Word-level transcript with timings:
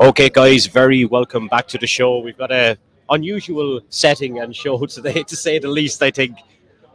Okay, 0.00 0.28
guys, 0.28 0.66
very 0.66 1.04
welcome 1.04 1.48
back 1.48 1.66
to 1.68 1.78
the 1.78 1.86
show. 1.86 2.18
We've 2.20 2.38
got 2.38 2.52
a 2.52 2.78
unusual 3.10 3.80
setting 3.88 4.38
and 4.38 4.54
show 4.54 4.84
today, 4.86 5.22
to 5.22 5.36
say 5.36 5.58
the 5.58 5.68
least. 5.68 6.02
I 6.02 6.10
think 6.10 6.38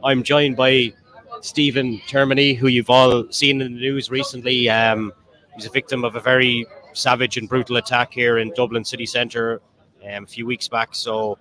I'm 0.04 0.24
joined 0.24 0.56
by 0.56 0.94
Stephen 1.42 2.00
Termini, 2.08 2.56
who 2.56 2.68
you've 2.68 2.90
all 2.90 3.30
seen 3.32 3.62
in 3.62 3.74
the 3.74 3.80
news 3.80 4.10
recently. 4.10 4.70
Um, 4.70 5.12
he's 5.56 5.66
a 5.66 5.70
victim 5.70 6.06
of 6.06 6.16
a 6.16 6.20
very 6.20 6.66
savage 6.94 7.38
and 7.38 7.50
brutal 7.50 7.78
attack 7.78 8.14
here 8.14 8.38
in 8.38 8.54
Dublin 8.56 8.86
city 8.86 9.06
centre 9.06 9.62
um, 10.10 10.24
a 10.24 10.28
few 10.28 10.46
weeks 10.46 10.68
back. 10.68 10.96
So, 10.96 11.38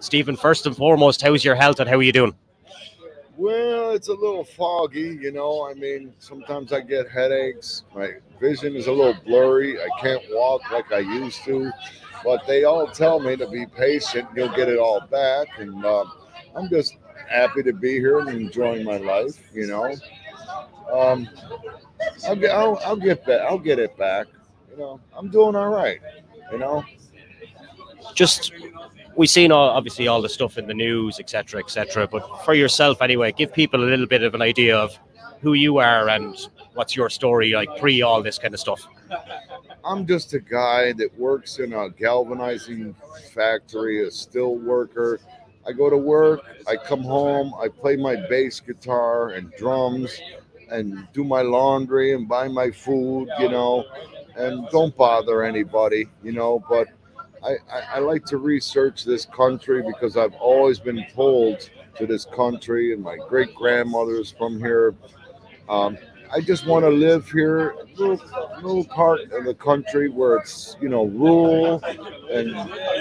Stephen, 0.00 0.36
first 0.36 0.66
and 0.66 0.76
foremost, 0.76 1.22
how's 1.22 1.44
your 1.44 1.54
health 1.54 1.80
and 1.80 1.88
how 1.88 1.96
are 1.96 2.02
you 2.02 2.12
doing? 2.12 2.34
Well, 3.42 3.90
it's 3.90 4.06
a 4.06 4.14
little 4.14 4.44
foggy, 4.44 5.18
you 5.20 5.32
know. 5.32 5.68
I 5.68 5.74
mean, 5.74 6.14
sometimes 6.20 6.72
I 6.72 6.80
get 6.80 7.10
headaches. 7.10 7.82
My 7.92 8.12
vision 8.40 8.76
is 8.76 8.86
a 8.86 8.92
little 8.92 9.20
blurry. 9.26 9.80
I 9.80 9.88
can't 10.00 10.22
walk 10.30 10.70
like 10.70 10.92
I 10.92 11.00
used 11.00 11.42
to. 11.46 11.72
But 12.24 12.46
they 12.46 12.62
all 12.62 12.86
tell 12.86 13.18
me 13.18 13.34
to 13.34 13.50
be 13.50 13.66
patient. 13.66 14.28
You'll 14.36 14.54
get 14.54 14.68
it 14.68 14.78
all 14.78 15.00
back. 15.10 15.48
And 15.58 15.84
um, 15.84 16.12
I'm 16.54 16.68
just 16.68 16.98
happy 17.28 17.64
to 17.64 17.72
be 17.72 17.94
here 17.94 18.20
and 18.20 18.28
enjoying 18.28 18.84
my 18.84 18.98
life, 18.98 19.40
you 19.52 19.66
know. 19.66 19.92
Um, 20.92 21.28
I'll 22.24 22.36
get, 22.36 22.52
I'll, 22.52 22.80
I'll 22.84 22.94
get 22.94 23.26
that. 23.26 23.40
I'll 23.40 23.58
get 23.58 23.80
it 23.80 23.96
back. 23.96 24.28
You 24.70 24.76
know, 24.76 25.00
I'm 25.18 25.30
doing 25.30 25.56
all 25.56 25.70
right. 25.70 25.98
You 26.52 26.58
know. 26.58 26.84
Just 28.14 28.52
we've 29.16 29.30
seen 29.30 29.52
all, 29.52 29.68
obviously 29.70 30.08
all 30.08 30.22
the 30.22 30.28
stuff 30.28 30.58
in 30.58 30.66
the 30.66 30.74
news, 30.74 31.18
etc., 31.18 31.60
etc. 31.60 32.06
But 32.06 32.44
for 32.44 32.54
yourself, 32.54 33.02
anyway, 33.02 33.32
give 33.32 33.52
people 33.52 33.82
a 33.82 33.86
little 33.86 34.06
bit 34.06 34.22
of 34.22 34.34
an 34.34 34.42
idea 34.42 34.76
of 34.76 34.98
who 35.40 35.54
you 35.54 35.78
are 35.78 36.08
and 36.08 36.36
what's 36.74 36.96
your 36.96 37.10
story 37.10 37.52
like 37.52 37.68
pre 37.78 38.02
all 38.02 38.22
this 38.22 38.38
kind 38.38 38.54
of 38.54 38.60
stuff. 38.60 38.86
I'm 39.84 40.06
just 40.06 40.32
a 40.34 40.38
guy 40.38 40.92
that 40.94 41.18
works 41.18 41.58
in 41.58 41.72
a 41.72 41.90
galvanizing 41.90 42.94
factory, 43.34 44.06
a 44.06 44.10
steel 44.10 44.56
worker. 44.56 45.18
I 45.66 45.72
go 45.72 45.90
to 45.90 45.96
work, 45.96 46.40
I 46.66 46.76
come 46.76 47.02
home, 47.02 47.52
I 47.60 47.68
play 47.68 47.96
my 47.96 48.16
bass 48.16 48.60
guitar 48.60 49.30
and 49.30 49.52
drums 49.58 50.20
and 50.70 51.06
do 51.12 51.24
my 51.24 51.42
laundry 51.42 52.14
and 52.14 52.28
buy 52.28 52.48
my 52.48 52.70
food, 52.70 53.28
you 53.38 53.48
know, 53.48 53.84
and 54.36 54.68
don't 54.70 54.96
bother 54.96 55.42
anybody, 55.42 56.06
you 56.22 56.32
know, 56.32 56.64
but 56.68 56.88
I, 57.44 57.50
I, 57.72 57.80
I 57.94 57.98
like 57.98 58.24
to 58.26 58.36
research 58.36 59.04
this 59.04 59.26
country 59.26 59.82
because 59.82 60.16
I've 60.16 60.34
always 60.34 60.78
been 60.78 61.04
told 61.14 61.70
to 61.96 62.06
this 62.06 62.24
country, 62.24 62.92
and 62.92 63.02
my 63.02 63.16
great 63.28 63.54
grandmother 63.54 64.16
is 64.16 64.30
from 64.30 64.58
here. 64.58 64.94
Um, 65.68 65.98
I 66.34 66.40
just 66.40 66.66
want 66.66 66.84
to 66.84 66.88
live 66.88 67.30
here, 67.30 67.70
a 67.70 67.84
little, 67.96 68.20
little 68.62 68.84
part 68.84 69.20
of 69.32 69.44
the 69.44 69.54
country 69.54 70.08
where 70.08 70.36
it's 70.36 70.76
you 70.80 70.88
know 70.88 71.04
rural, 71.04 71.82
and 72.30 72.54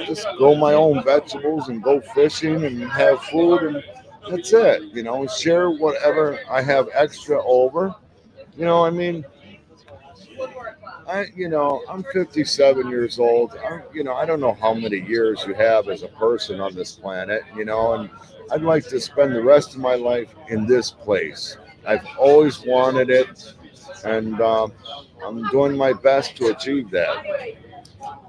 just 0.06 0.28
grow 0.38 0.56
my 0.56 0.74
own 0.74 1.04
vegetables 1.04 1.70
and 1.70 1.82
go 1.82 2.02
fishing 2.14 2.66
and 2.66 2.84
have 2.92 3.24
food, 3.26 3.64
and 3.64 3.84
that's 4.30 4.52
it. 4.52 4.84
You 4.94 5.04
know, 5.04 5.28
share 5.28 5.70
whatever 5.70 6.40
I 6.50 6.62
have 6.62 6.90
extra 6.94 7.42
over. 7.46 7.96
You 8.58 8.66
know, 8.66 8.84
I 8.84 8.90
mean, 8.90 9.24
I, 11.12 11.28
you 11.36 11.50
know, 11.50 11.84
I'm 11.90 12.04
57 12.14 12.90
years 12.90 13.20
old. 13.20 13.56
I, 13.58 13.82
you 13.94 14.04
know, 14.04 14.14
I 14.14 14.26
don't 14.26 14.40
know 14.40 14.54
how 14.54 14.74
many 14.74 14.98
years 15.02 15.44
you 15.46 15.54
have 15.56 15.90
as 15.90 16.04
a 16.04 16.08
person 16.08 16.62
on 16.62 16.74
this 16.74 16.94
planet, 16.94 17.44
you 17.54 17.66
know, 17.66 17.94
and 17.94 18.10
I'd 18.50 18.62
like 18.62 18.88
to 18.88 19.00
spend 19.02 19.36
the 19.36 19.44
rest 19.44 19.74
of 19.76 19.82
my 19.82 19.96
life 19.96 20.34
in 20.48 20.66
this 20.66 20.92
place. 20.92 21.58
I've 21.86 22.06
always 22.18 22.66
wanted 22.66 23.10
it, 23.10 23.54
and 24.06 24.40
um, 24.40 24.72
I'm 25.24 25.44
doing 25.50 25.76
my 25.76 25.92
best 25.92 26.38
to 26.38 26.48
achieve 26.48 26.90
that. 26.92 27.26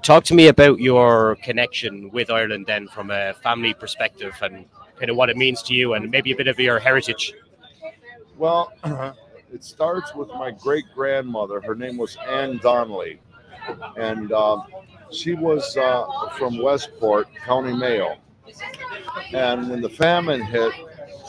Talk 0.01 0.25
to 0.25 0.33
me 0.33 0.47
about 0.47 0.81
your 0.81 1.37
connection 1.37 2.11
with 2.11 2.29
Ireland 2.29 2.65
then 2.67 2.89
from 2.89 3.11
a 3.11 3.33
family 3.35 3.73
perspective 3.73 4.35
and 4.41 4.65
kind 4.97 5.09
of 5.09 5.15
what 5.15 5.29
it 5.29 5.37
means 5.37 5.63
to 5.63 5.73
you 5.73 5.93
and 5.93 6.11
maybe 6.11 6.33
a 6.33 6.35
bit 6.35 6.47
of 6.47 6.59
your 6.59 6.79
heritage. 6.79 7.33
Well, 8.37 8.73
it 9.53 9.63
starts 9.63 10.15
with 10.15 10.29
my 10.29 10.51
great 10.51 10.85
grandmother. 10.95 11.61
Her 11.61 11.75
name 11.75 11.97
was 11.97 12.17
Ann 12.27 12.57
Donnelly, 12.57 13.19
and 13.97 14.31
um, 14.31 14.65
she 15.11 15.35
was 15.35 15.77
uh, 15.77 16.05
from 16.37 16.61
Westport, 16.61 17.27
County 17.45 17.73
Mayo. 17.73 18.17
And 19.31 19.69
when 19.69 19.81
the 19.81 19.89
famine 19.89 20.41
hit 20.41 20.73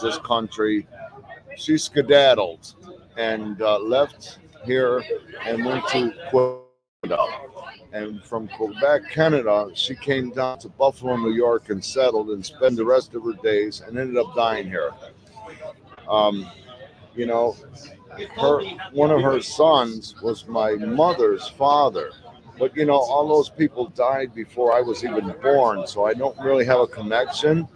this 0.03 0.19
country, 0.19 0.87
she 1.57 1.77
skedaddled 1.77 2.75
and 3.19 3.61
uh, 3.61 3.79
left 3.79 4.39
here 4.65 5.05
and 5.45 5.65
went 5.65 5.87
to 5.89 6.13
Quebec. 6.31 7.19
And 7.93 8.25
from 8.25 8.49
Quebec, 8.49 9.03
Canada, 9.11 9.69
she 9.75 9.95
came 9.95 10.31
down 10.31 10.59
to 10.61 10.69
Buffalo, 10.69 11.17
New 11.17 11.33
York, 11.33 11.69
and 11.69 11.85
settled 11.85 12.31
and 12.31 12.45
spent 12.45 12.77
the 12.77 12.85
rest 12.85 13.15
of 13.15 13.23
her 13.23 13.35
days 13.43 13.83
and 13.87 13.99
ended 13.99 14.17
up 14.17 14.35
dying 14.35 14.67
here. 14.67 14.91
Um, 16.09 16.51
you 17.15 17.27
know, 17.27 17.57
her 18.37 18.63
one 18.93 19.11
of 19.11 19.23
her 19.23 19.41
sons 19.41 20.15
was 20.23 20.47
my 20.47 20.73
mother's 20.75 21.49
father. 21.49 22.11
But 22.59 22.77
you 22.77 22.85
know, 22.85 22.99
all 22.99 23.27
those 23.29 23.51
people 23.51 23.89
died 23.89 24.35
before 24.35 24.73
I 24.75 24.81
was 24.81 25.05
even 25.05 25.35
born, 25.43 25.87
so 25.87 26.05
I 26.05 26.15
don't 26.15 26.39
really 26.39 26.65
have 26.65 26.81
a 26.81 26.87
connection. 26.87 27.69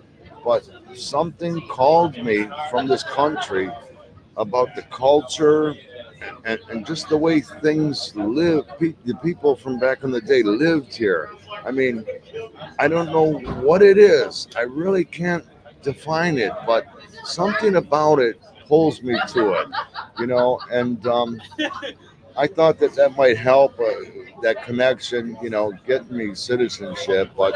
But 0.44 0.68
something 0.94 1.60
called 1.68 2.16
me 2.22 2.48
from 2.70 2.86
this 2.86 3.02
country 3.02 3.70
about 4.36 4.74
the 4.76 4.82
culture 4.82 5.74
and, 6.44 6.60
and 6.70 6.86
just 6.86 7.08
the 7.08 7.16
way 7.16 7.40
things 7.40 8.14
live. 8.14 8.64
the 8.78 9.14
people 9.22 9.56
from 9.56 9.78
back 9.78 10.04
in 10.04 10.10
the 10.10 10.20
day 10.20 10.42
lived 10.42 10.94
here. 10.94 11.30
I 11.64 11.70
mean, 11.70 12.04
I 12.78 12.88
don't 12.88 13.06
know 13.06 13.38
what 13.60 13.82
it 13.82 13.98
is. 13.98 14.48
I 14.56 14.62
really 14.62 15.04
can't 15.04 15.44
define 15.82 16.38
it, 16.38 16.52
but 16.66 16.84
something 17.24 17.76
about 17.76 18.20
it 18.20 18.40
pulls 18.66 19.02
me 19.02 19.18
to 19.28 19.52
it, 19.54 19.68
you 20.18 20.26
know. 20.26 20.60
And 20.70 21.04
um, 21.06 21.40
I 22.36 22.46
thought 22.46 22.78
that 22.78 22.94
that 22.94 23.16
might 23.16 23.36
help 23.36 23.78
uh, 23.80 23.84
that 24.42 24.64
connection, 24.64 25.36
you 25.42 25.50
know, 25.50 25.72
get 25.86 26.10
me 26.10 26.34
citizenship. 26.34 27.30
But 27.36 27.54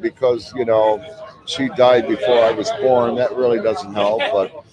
because 0.00 0.52
you 0.54 0.64
know 0.64 1.04
she 1.46 1.68
died 1.70 2.08
before 2.08 2.38
I 2.44 2.52
was 2.52 2.70
born, 2.80 3.14
that 3.16 3.34
really 3.34 3.60
doesn't 3.60 3.94
help. 3.94 4.20
But 4.32 4.64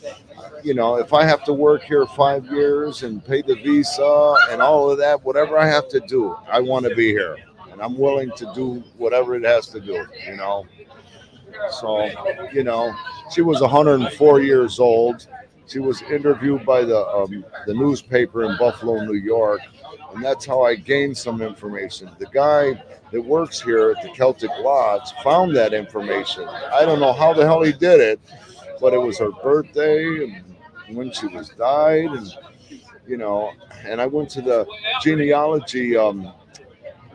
you 0.63 0.73
know, 0.73 0.95
if 0.95 1.13
I 1.13 1.23
have 1.25 1.43
to 1.45 1.53
work 1.53 1.83
here 1.83 2.05
five 2.05 2.45
years 2.47 3.03
and 3.03 3.23
pay 3.23 3.41
the 3.41 3.55
visa 3.55 4.35
and 4.49 4.61
all 4.61 4.91
of 4.91 4.97
that, 4.97 5.23
whatever 5.23 5.57
I 5.57 5.67
have 5.67 5.87
to 5.89 5.99
do, 6.01 6.35
I 6.51 6.59
want 6.59 6.85
to 6.85 6.95
be 6.95 7.09
here, 7.09 7.37
and 7.71 7.81
I'm 7.81 7.97
willing 7.97 8.31
to 8.35 8.51
do 8.53 8.83
whatever 8.97 9.35
it 9.35 9.43
has 9.43 9.67
to 9.69 9.79
do. 9.79 10.05
You 10.27 10.37
know. 10.37 10.65
So, 11.71 12.09
you 12.53 12.63
know, 12.63 12.93
she 13.31 13.41
was 13.41 13.59
104 13.59 14.41
years 14.41 14.79
old 14.79 15.27
she 15.69 15.79
was 15.79 16.01
interviewed 16.03 16.65
by 16.65 16.83
the 16.83 17.05
um, 17.07 17.45
the 17.67 17.73
newspaper 17.73 18.43
in 18.43 18.57
Buffalo, 18.57 19.03
New 19.05 19.13
York, 19.13 19.61
and 20.13 20.23
that's 20.23 20.45
how 20.45 20.63
I 20.63 20.75
gained 20.75 21.17
some 21.17 21.41
information. 21.41 22.09
The 22.17 22.25
guy 22.27 22.81
that 23.11 23.21
works 23.21 23.61
here 23.61 23.91
at 23.91 24.03
the 24.03 24.09
Celtic 24.09 24.51
Lodge 24.59 25.11
found 25.23 25.55
that 25.55 25.73
information. 25.73 26.47
I 26.47 26.85
don't 26.85 26.99
know 26.99 27.13
how 27.13 27.33
the 27.33 27.45
hell 27.45 27.61
he 27.61 27.71
did 27.71 27.99
it, 27.99 28.19
but 28.81 28.93
it 28.93 28.97
was 28.97 29.19
her 29.19 29.31
birthday 29.31 30.23
and 30.23 30.97
when 30.97 31.11
she 31.11 31.27
was 31.27 31.49
died, 31.49 32.09
and 32.09 32.33
you 33.07 33.17
know. 33.17 33.51
And 33.85 34.01
I 34.01 34.07
went 34.07 34.29
to 34.31 34.41
the 34.41 34.67
genealogy 35.01 35.95
um, 35.95 36.33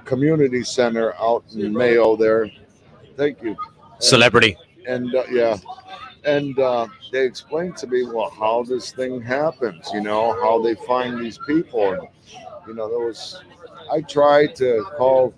community 0.04 0.62
center 0.62 1.14
out 1.16 1.44
in 1.54 1.72
Mayo 1.72 2.16
there. 2.16 2.50
Thank 3.16 3.42
you. 3.42 3.56
Celebrity. 3.98 4.56
And, 4.86 5.06
and 5.06 5.14
uh, 5.14 5.24
yeah, 5.30 5.56
and 6.24 6.58
uh, 6.58 6.86
they 7.12 7.24
explained 7.24 7.76
to 7.78 7.86
me, 7.86 8.04
well, 8.04 8.30
how 8.30 8.62
this 8.62 8.92
thing 8.92 9.20
happens, 9.20 9.90
you 9.92 10.00
know, 10.00 10.32
how 10.42 10.62
they 10.62 10.74
find 10.74 11.18
these 11.18 11.38
people. 11.46 11.92
And, 11.92 12.08
you 12.66 12.74
know, 12.74 12.88
there 12.88 13.06
was, 13.06 13.42
I 13.92 14.00
tried 14.00 14.54
to 14.56 14.84
call, 14.96 15.34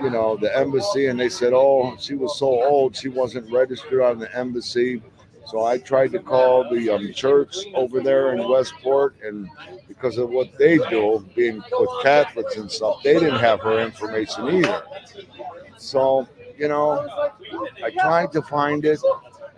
you 0.00 0.10
know, 0.10 0.36
the 0.36 0.54
embassy, 0.56 1.06
and 1.06 1.18
they 1.18 1.28
said, 1.28 1.52
oh, 1.54 1.96
she 1.98 2.14
was 2.14 2.38
so 2.38 2.46
old, 2.46 2.94
she 2.94 3.08
wasn't 3.08 3.50
registered 3.50 4.02
on 4.02 4.18
the 4.18 4.34
embassy. 4.36 5.02
So 5.46 5.64
I 5.64 5.78
tried 5.78 6.12
to 6.12 6.20
call 6.20 6.68
the 6.70 6.90
um, 6.90 7.12
church 7.12 7.56
over 7.74 8.00
there 8.00 8.32
in 8.34 8.48
Westport, 8.48 9.16
and 9.24 9.48
because 9.88 10.16
of 10.18 10.30
what 10.30 10.56
they 10.56 10.78
do, 10.78 11.26
being 11.34 11.56
with 11.56 11.90
Catholics 12.02 12.56
and 12.56 12.70
stuff, 12.70 13.02
they 13.02 13.14
didn't 13.14 13.40
have 13.40 13.60
her 13.60 13.80
information 13.80 14.48
either. 14.48 14.82
So, 15.78 16.28
you 16.56 16.68
know, 16.68 17.06
I 17.82 17.90
tried 17.90 18.30
to 18.32 18.42
find 18.42 18.84
it 18.84 19.00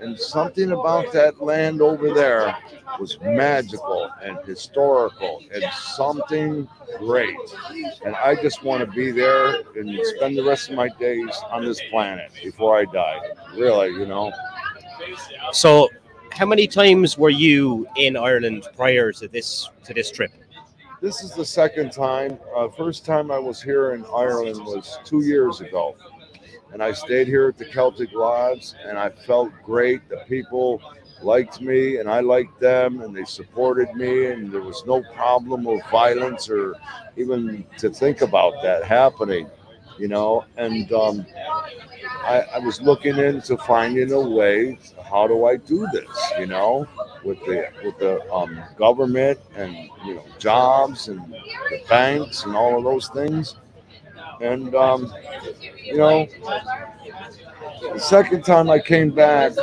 and 0.05 0.19
something 0.19 0.73
about 0.73 1.11
that 1.13 1.43
land 1.43 1.81
over 1.81 2.13
there 2.13 2.55
was 3.01 3.19
magical 3.23 4.11
and 4.23 4.39
historical 4.45 5.43
and 5.53 5.65
something 5.73 6.69
great. 6.99 7.37
And 8.05 8.15
I 8.15 8.35
just 8.35 8.63
want 8.63 8.85
to 8.85 8.87
be 8.87 9.11
there 9.11 9.63
and 9.77 9.99
spend 10.17 10.37
the 10.37 10.45
rest 10.45 10.69
of 10.69 10.77
my 10.77 10.89
days 11.01 11.35
on 11.51 11.65
this 11.65 11.81
planet 11.91 12.31
before 12.43 12.79
I 12.79 12.85
die. 12.85 13.19
Really, 13.57 13.89
you 13.89 14.07
know. 14.07 14.31
So, 15.53 15.89
how 16.31 16.47
many 16.47 16.67
times 16.67 17.17
were 17.17 17.31
you 17.31 17.87
in 17.97 18.17
Ireland 18.17 18.67
prior 18.77 19.11
to 19.13 19.29
this 19.29 19.71
to 19.85 19.95
this 19.95 20.11
trip? 20.11 20.33
this 21.05 21.23
is 21.23 21.33
the 21.33 21.45
second 21.45 21.93
time. 21.93 22.39
Uh, 22.57 22.67
first 22.67 23.05
time 23.05 23.31
I 23.31 23.39
was 23.39 23.63
here 23.63 23.93
in 23.93 24.07
Ireland 24.07 24.65
was 24.65 24.99
two 25.05 25.21
years 25.23 25.61
ago, 25.61 25.95
and 26.75 26.83
I 26.83 26.93
stayed 26.93 27.29
here 27.29 27.47
at 27.47 27.57
the 27.57 27.65
Celtic 27.65 28.13
Lodge, 28.13 28.73
and 28.85 28.99
I 28.99 29.09
felt 29.09 29.53
great. 29.63 30.09
The 30.09 30.25
people 30.29 30.83
liked 31.23 31.61
me, 31.61 31.99
and 31.99 32.11
I 32.11 32.19
liked 32.19 32.59
them, 32.59 33.01
and 33.01 33.17
they 33.17 33.23
supported 33.25 33.95
me, 33.95 34.27
and 34.27 34.51
there 34.51 34.61
was 34.61 34.85
no 34.85 35.01
problem 35.15 35.69
of 35.69 35.79
violence 35.89 36.51
or 36.51 36.75
even 37.17 37.65
to 37.79 37.91
think 37.91 38.23
about 38.23 38.55
that 38.65 38.85
happening, 38.85 39.49
you 40.01 40.09
know. 40.09 40.47
And 40.57 40.93
um, 40.93 41.25
I, 42.25 42.45
I 42.55 42.59
was 42.59 42.83
looking 42.83 43.19
into 43.19 43.57
finding 43.57 44.11
a 44.11 44.21
way. 44.21 44.77
How 45.09 45.29
do 45.29 45.45
I 45.47 45.57
do 45.57 45.87
this? 45.93 46.33
You 46.41 46.47
know, 46.47 46.89
with 47.23 47.39
the 47.47 47.69
with 47.85 47.97
the 48.01 48.21
um, 48.33 48.61
government 48.77 49.39
and 49.55 49.73
you 50.05 50.15
know 50.15 50.25
jobs 50.41 51.07
and 51.07 51.21
the 51.71 51.81
banks 51.89 52.45
and 52.45 52.57
all 52.57 52.77
of 52.77 52.83
those 52.83 53.07
things. 53.11 53.55
And 54.45 54.75
um, 54.75 55.13
you 55.83 55.97
know, 55.97 56.29
the 57.93 57.99
second 57.99 58.45
time 58.45 58.71
I 58.71 58.79
came 58.79 59.11
back 59.11 59.57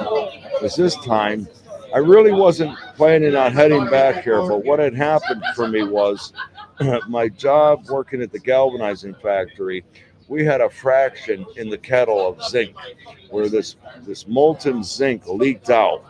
was 0.61 0.75
this 0.75 0.95
time. 0.97 1.47
I 1.93 1.97
really 1.97 2.31
wasn't 2.31 2.77
planning 2.95 3.35
on 3.35 3.51
heading 3.51 3.85
back 3.89 4.23
here, 4.23 4.41
but 4.47 4.63
what 4.63 4.79
had 4.79 4.95
happened 4.95 5.43
for 5.55 5.67
me 5.67 5.83
was 5.83 6.33
my 7.07 7.27
job 7.27 7.85
working 7.89 8.21
at 8.21 8.31
the 8.31 8.39
galvanizing 8.39 9.15
factory 9.15 9.83
we 10.31 10.45
had 10.45 10.61
a 10.61 10.69
fraction 10.69 11.45
in 11.57 11.69
the 11.69 11.77
kettle 11.77 12.25
of 12.25 12.41
zinc 12.41 12.73
where 13.31 13.49
this 13.49 13.75
this 14.03 14.25
molten 14.29 14.81
zinc 14.81 15.27
leaked 15.27 15.69
out. 15.69 16.05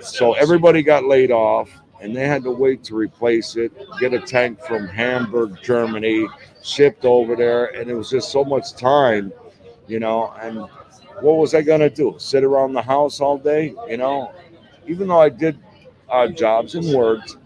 So 0.00 0.34
everybody 0.34 0.84
got 0.84 1.04
laid 1.04 1.32
off 1.32 1.68
and 2.00 2.14
they 2.14 2.28
had 2.28 2.44
to 2.44 2.52
wait 2.52 2.84
to 2.84 2.94
replace 2.94 3.56
it, 3.56 3.72
get 3.98 4.14
a 4.14 4.20
tank 4.20 4.60
from 4.60 4.86
Hamburg, 4.86 5.58
Germany, 5.64 6.28
shipped 6.64 7.04
over 7.04 7.36
there, 7.36 7.66
and 7.76 7.90
it 7.90 7.94
was 7.94 8.10
just 8.10 8.32
so 8.32 8.44
much 8.44 8.74
time, 8.74 9.32
you 9.86 10.00
know, 10.00 10.34
and 10.40 10.56
what 11.20 11.36
was 11.36 11.54
I 11.54 11.62
gonna 11.62 11.90
do? 11.90 12.14
Sit 12.18 12.42
around 12.42 12.72
the 12.72 12.82
house 12.82 13.20
all 13.20 13.38
day, 13.38 13.74
you 13.88 13.98
know? 13.98 14.32
Even 14.86 15.08
though 15.08 15.20
I 15.20 15.28
did 15.28 15.58
odd 16.08 16.36
jobs 16.36 16.74
and 16.74 16.92
worked, 16.94 17.36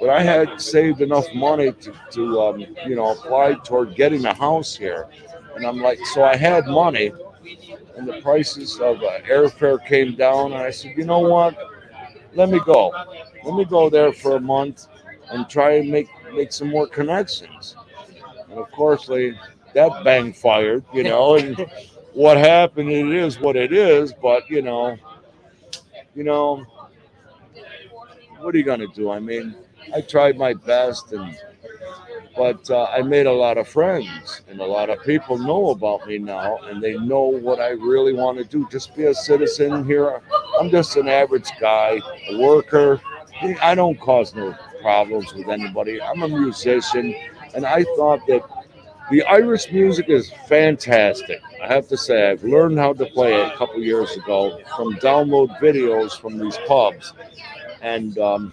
but 0.00 0.08
I 0.08 0.22
had 0.22 0.60
saved 0.60 1.00
enough 1.00 1.26
money 1.34 1.72
to, 1.72 1.92
to 2.12 2.40
um, 2.40 2.60
you 2.86 2.94
know, 2.94 3.10
apply 3.12 3.54
toward 3.64 3.96
getting 3.96 4.24
a 4.24 4.34
house 4.34 4.76
here. 4.76 5.08
And 5.56 5.66
I'm 5.66 5.80
like, 5.80 5.98
so 6.06 6.22
I 6.22 6.36
had 6.36 6.66
money, 6.66 7.12
and 7.96 8.06
the 8.06 8.20
prices 8.22 8.78
of 8.78 9.02
uh, 9.02 9.18
airfare 9.28 9.84
came 9.84 10.14
down. 10.14 10.52
And 10.52 10.62
I 10.62 10.70
said, 10.70 10.96
you 10.96 11.04
know 11.04 11.18
what? 11.18 11.56
Let 12.34 12.48
me 12.48 12.60
go. 12.64 12.92
Let 13.44 13.54
me 13.54 13.64
go 13.64 13.90
there 13.90 14.12
for 14.12 14.36
a 14.36 14.40
month 14.40 14.86
and 15.30 15.48
try 15.48 15.72
and 15.72 15.90
make 15.90 16.08
make 16.32 16.52
some 16.52 16.68
more 16.68 16.86
connections. 16.86 17.74
Of 18.58 18.70
course, 18.72 19.06
they 19.06 19.38
that 19.74 20.04
bang 20.04 20.32
fired, 20.32 20.84
you 20.92 21.02
know. 21.04 21.36
And 21.36 21.58
what 22.12 22.36
happened? 22.36 22.90
It 22.90 23.12
is 23.12 23.38
what 23.38 23.56
it 23.56 23.72
is. 23.72 24.12
But 24.12 24.48
you 24.50 24.62
know, 24.62 24.96
you 26.14 26.24
know, 26.24 26.64
what 28.38 28.54
are 28.54 28.58
you 28.58 28.64
gonna 28.64 28.88
do? 28.88 29.10
I 29.10 29.20
mean, 29.20 29.54
I 29.94 30.00
tried 30.00 30.36
my 30.36 30.54
best 30.54 31.12
and 31.12 31.36
but 32.38 32.70
uh, 32.70 32.84
I 32.84 33.02
made 33.02 33.26
a 33.26 33.32
lot 33.32 33.58
of 33.58 33.66
friends, 33.66 34.42
and 34.48 34.60
a 34.60 34.64
lot 34.64 34.90
of 34.90 35.02
people 35.02 35.38
know 35.38 35.70
about 35.70 36.06
me 36.06 36.18
now, 36.18 36.58
and 36.58 36.80
they 36.80 36.96
know 36.96 37.24
what 37.24 37.58
I 37.58 37.70
really 37.70 38.12
want 38.12 38.38
to 38.38 38.44
do. 38.44 38.66
Just 38.70 38.94
be 38.94 39.06
a 39.06 39.14
citizen 39.14 39.84
here. 39.84 40.20
I'm 40.60 40.70
just 40.70 40.96
an 40.96 41.08
average 41.08 41.50
guy, 41.60 42.00
a 42.30 42.38
worker. 42.38 43.00
I 43.60 43.74
don't 43.74 43.98
cause 43.98 44.36
no 44.36 44.56
problems 44.80 45.34
with 45.34 45.48
anybody. 45.48 46.00
I'm 46.00 46.22
a 46.22 46.28
musician, 46.28 47.12
and 47.54 47.66
I 47.66 47.84
thought 47.96 48.20
that 48.28 48.42
the 49.10 49.22
Irish 49.22 49.72
music 49.72 50.08
is 50.08 50.30
fantastic. 50.48 51.40
I 51.62 51.66
have 51.66 51.88
to 51.88 51.96
say, 51.96 52.30
I've 52.30 52.44
learned 52.44 52.78
how 52.78 52.92
to 52.92 53.06
play 53.06 53.34
it 53.40 53.52
a 53.52 53.56
couple 53.56 53.82
years 53.82 54.14
ago 54.16 54.60
from 54.76 54.94
download 54.96 55.58
videos 55.60 56.18
from 56.18 56.38
these 56.38 56.58
pubs, 56.66 57.14
and 57.80 58.18
um, 58.18 58.52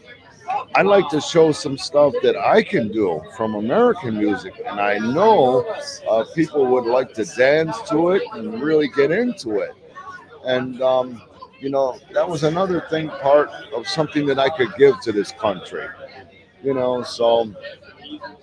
I 0.75 0.81
like 0.83 1.09
to 1.09 1.19
show 1.19 1.51
some 1.51 1.77
stuff 1.77 2.13
that 2.24 2.38
I 2.38 2.63
can 2.63 2.92
do 2.92 3.21
from 3.36 3.56
American 3.56 4.18
music, 4.18 4.53
and 4.65 4.80
I 4.80 4.97
know 4.97 5.65
uh, 6.09 6.24
people 6.33 6.65
would 6.68 6.86
like 6.86 7.13
to 7.15 7.25
dance 7.25 7.77
to 7.89 8.12
it 8.12 8.24
and 8.33 8.62
really 8.62 8.88
get 8.88 9.12
into 9.12 9.59
it. 9.59 9.71
And 10.45 10.81
um, 10.81 11.21
you 11.59 11.69
know, 11.69 12.00
that 12.13 12.27
was 12.27 12.44
another 12.44 12.86
thing, 12.89 13.09
part 13.09 13.50
of 13.75 13.88
something 13.88 14.25
that 14.27 14.39
I 14.39 14.50
could 14.50 14.74
give 14.77 15.01
to 15.01 15.12
this 15.12 15.31
country. 15.33 15.88
You 16.63 16.74
know, 16.74 17.03
so. 17.03 17.53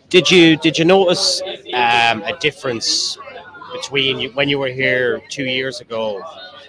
Did 0.09 0.31
you 0.31 0.57
did 0.57 0.79
you 0.79 0.85
notice 0.85 1.41
um, 1.75 2.23
a 2.23 2.37
difference 2.41 3.19
between 3.73 4.19
you, 4.19 4.31
when 4.31 4.49
you 4.49 4.59
were 4.59 4.69
here 4.69 5.23
two 5.31 5.45
years 5.45 5.81
ago 5.81 6.23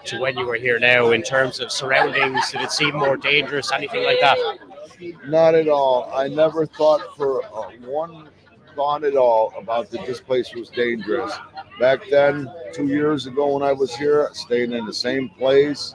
to 0.05 0.19
when 0.19 0.37
you 0.37 0.45
were 0.45 0.55
here 0.55 0.79
now 0.79 1.11
in 1.11 1.21
terms 1.21 1.59
of 1.59 1.71
surroundings? 1.71 2.51
Did 2.51 2.61
it 2.61 2.71
seem 2.71 2.95
more 2.95 3.17
dangerous? 3.17 3.71
Anything 3.71 4.03
like 4.03 4.19
that? 4.21 4.37
Not 5.27 5.55
at 5.55 5.67
all. 5.67 6.11
I 6.13 6.27
never 6.27 6.65
thought 6.65 7.15
for 7.17 7.43
uh, 7.45 7.71
one 7.85 8.29
thought 8.75 9.03
at 9.03 9.15
all 9.15 9.53
about 9.57 9.91
that 9.91 10.05
this 10.05 10.19
place 10.19 10.53
was 10.55 10.69
dangerous. 10.69 11.33
Back 11.79 12.01
then, 12.09 12.49
two 12.73 12.87
years 12.87 13.27
ago 13.27 13.53
when 13.53 13.63
I 13.63 13.73
was 13.73 13.95
here, 13.95 14.29
staying 14.33 14.73
in 14.73 14.85
the 14.85 14.93
same 14.93 15.29
place, 15.29 15.93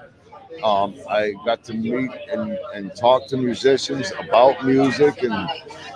um, 0.62 0.94
I 1.08 1.34
got 1.44 1.62
to 1.64 1.74
meet 1.74 2.10
and, 2.30 2.58
and 2.74 2.94
talk 2.94 3.26
to 3.28 3.36
musicians 3.36 4.12
about 4.18 4.64
music, 4.64 5.22
and 5.22 5.48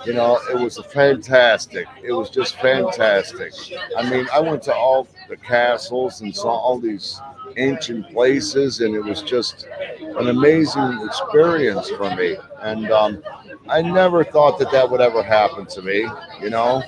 you 0.05 0.13
know, 0.13 0.39
it 0.51 0.59
was 0.59 0.77
fantastic. 0.91 1.87
It 2.03 2.13
was 2.13 2.29
just 2.29 2.55
fantastic. 2.57 3.53
I 3.97 4.09
mean, 4.09 4.27
I 4.33 4.39
went 4.39 4.63
to 4.63 4.73
all 4.73 5.07
the 5.29 5.37
castles 5.37 6.21
and 6.21 6.35
saw 6.35 6.49
all 6.51 6.79
these 6.79 7.19
ancient 7.57 8.09
places, 8.11 8.81
and 8.81 8.95
it 8.95 9.03
was 9.03 9.21
just 9.21 9.67
an 10.01 10.27
amazing 10.27 10.99
experience 11.05 11.89
for 11.89 12.15
me. 12.15 12.37
And 12.61 12.91
um, 12.91 13.23
I 13.69 13.81
never 13.81 14.23
thought 14.23 14.59
that 14.59 14.71
that 14.71 14.89
would 14.89 15.01
ever 15.01 15.23
happen 15.23 15.65
to 15.67 15.81
me. 15.81 16.07
You 16.41 16.49
know, 16.49 16.83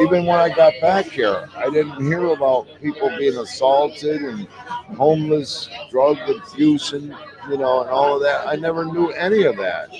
even 0.00 0.26
when 0.26 0.38
I 0.38 0.48
got 0.48 0.74
back 0.80 1.06
here, 1.06 1.48
I 1.56 1.70
didn't 1.70 2.04
hear 2.04 2.26
about 2.26 2.66
people 2.80 3.08
being 3.18 3.36
assaulted 3.38 4.22
and 4.22 4.48
homeless, 4.96 5.68
drug 5.90 6.18
abuse, 6.28 6.92
and 6.92 7.14
you 7.48 7.58
know, 7.58 7.82
and 7.82 7.90
all 7.90 8.16
of 8.16 8.22
that. 8.22 8.46
I 8.46 8.56
never 8.56 8.84
knew 8.84 9.10
any 9.10 9.44
of 9.44 9.56
that 9.56 9.90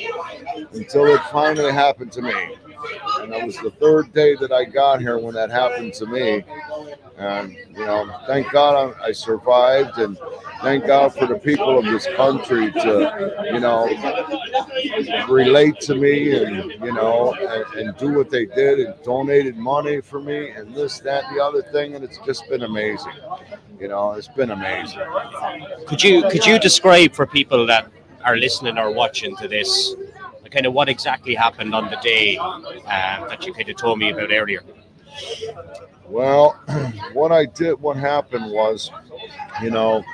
until 0.72 1.06
it 1.06 1.20
finally 1.30 1.72
happened 1.72 2.12
to 2.12 2.22
me. 2.22 2.56
And 3.20 3.32
that 3.32 3.46
was 3.46 3.56
the 3.58 3.70
third 3.70 4.12
day 4.12 4.34
that 4.36 4.52
I 4.52 4.64
got 4.64 5.00
here 5.00 5.18
when 5.18 5.34
that 5.34 5.50
happened 5.50 5.94
to 5.94 6.06
me. 6.06 6.44
And, 7.16 7.56
you 7.70 7.84
know, 7.84 8.10
thank 8.26 8.50
God 8.50 8.94
I 9.00 9.12
survived 9.12 9.98
and 9.98 10.18
thank 10.62 10.86
God 10.86 11.14
for 11.14 11.26
the 11.26 11.38
people 11.38 11.78
of 11.78 11.84
this 11.84 12.06
country 12.16 12.72
to, 12.72 13.48
you 13.52 13.60
know, 13.60 13.86
relate 15.28 15.78
to 15.80 15.94
me 15.94 16.42
and, 16.42 16.72
you 16.72 16.92
know, 16.92 17.34
and, 17.34 17.64
and 17.78 17.96
do 17.98 18.14
what 18.14 18.30
they 18.30 18.46
did 18.46 18.80
and 18.80 18.94
donated 19.04 19.56
money 19.56 20.00
for 20.00 20.20
me 20.20 20.50
and 20.50 20.74
this, 20.74 21.00
that, 21.00 21.24
the 21.34 21.42
other 21.42 21.62
thing. 21.62 21.94
And 21.94 22.04
it's 22.04 22.18
just 22.26 22.48
been 22.48 22.62
amazing. 22.62 23.12
You 23.78 23.88
know, 23.88 24.12
it's 24.12 24.28
been 24.28 24.50
amazing. 24.50 25.00
Could 25.86 26.02
you, 26.02 26.22
could 26.28 26.46
you 26.46 26.58
describe 26.58 27.12
for 27.12 27.26
people 27.26 27.66
that 27.66 27.88
are 28.24 28.36
listening 28.36 28.78
or 28.78 28.92
watching 28.92 29.36
to 29.36 29.48
this, 29.48 29.94
kind 30.52 30.66
of 30.66 30.72
what 30.74 30.88
exactly 30.88 31.34
happened 31.34 31.74
on 31.74 31.90
the 31.90 31.96
day 31.96 32.36
um, 32.36 32.62
that 33.28 33.44
you 33.46 33.52
kind 33.52 33.68
of 33.68 33.76
told 33.76 33.98
me 33.98 34.10
about 34.10 34.30
earlier? 34.30 34.62
Well, 36.06 36.60
what 37.14 37.32
I 37.32 37.46
did, 37.46 37.80
what 37.80 37.96
happened 37.96 38.52
was, 38.52 38.90
you 39.62 39.70
know, 39.70 40.04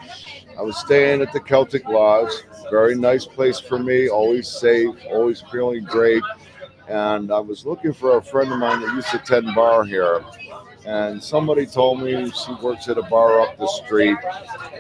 I 0.59 0.63
was 0.63 0.79
staying 0.79 1.23
at 1.23 1.33
the 1.33 1.41
Celtic 1.41 1.87
Lodge, 1.89 2.33
very 2.71 2.95
nice 2.95 3.25
place 3.25 3.59
for 3.59 3.79
me, 3.79 4.09
always 4.09 4.49
safe, 4.49 4.95
always 5.11 5.43
feeling 5.53 5.85
great. 5.85 6.23
And 6.89 7.33
I 7.33 7.41
was 7.41 7.67
looking 7.67 7.93
for 7.93 8.17
a 8.17 8.23
friend 8.23 8.53
of 8.53 8.59
mine 8.59 8.81
that 8.81 8.95
used 8.95 9.09
to 9.11 9.21
attend 9.21 9.55
bar 9.55 9.85
here. 9.85 10.25
And 10.87 11.23
somebody 11.23 11.67
told 11.67 12.01
me 12.01 12.31
she 12.31 12.53
works 12.63 12.89
at 12.89 12.99
a 12.99 13.03
bar 13.03 13.41
up 13.41 13.59
the 13.59 13.67
street. 13.67 14.17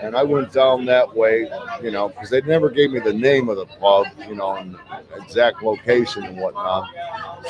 And 0.00 0.16
I 0.16 0.22
went 0.22 0.52
down 0.52 0.84
that 0.86 1.14
way, 1.14 1.50
you 1.82 1.90
know, 1.90 2.08
because 2.08 2.30
they 2.30 2.40
never 2.42 2.70
gave 2.70 2.92
me 2.92 3.00
the 3.00 3.12
name 3.12 3.48
of 3.48 3.56
the 3.56 3.66
pub, 3.66 4.06
you 4.26 4.34
know, 4.34 4.56
and 4.56 4.76
exact 5.16 5.62
location 5.62 6.24
and 6.24 6.38
whatnot. 6.38 6.88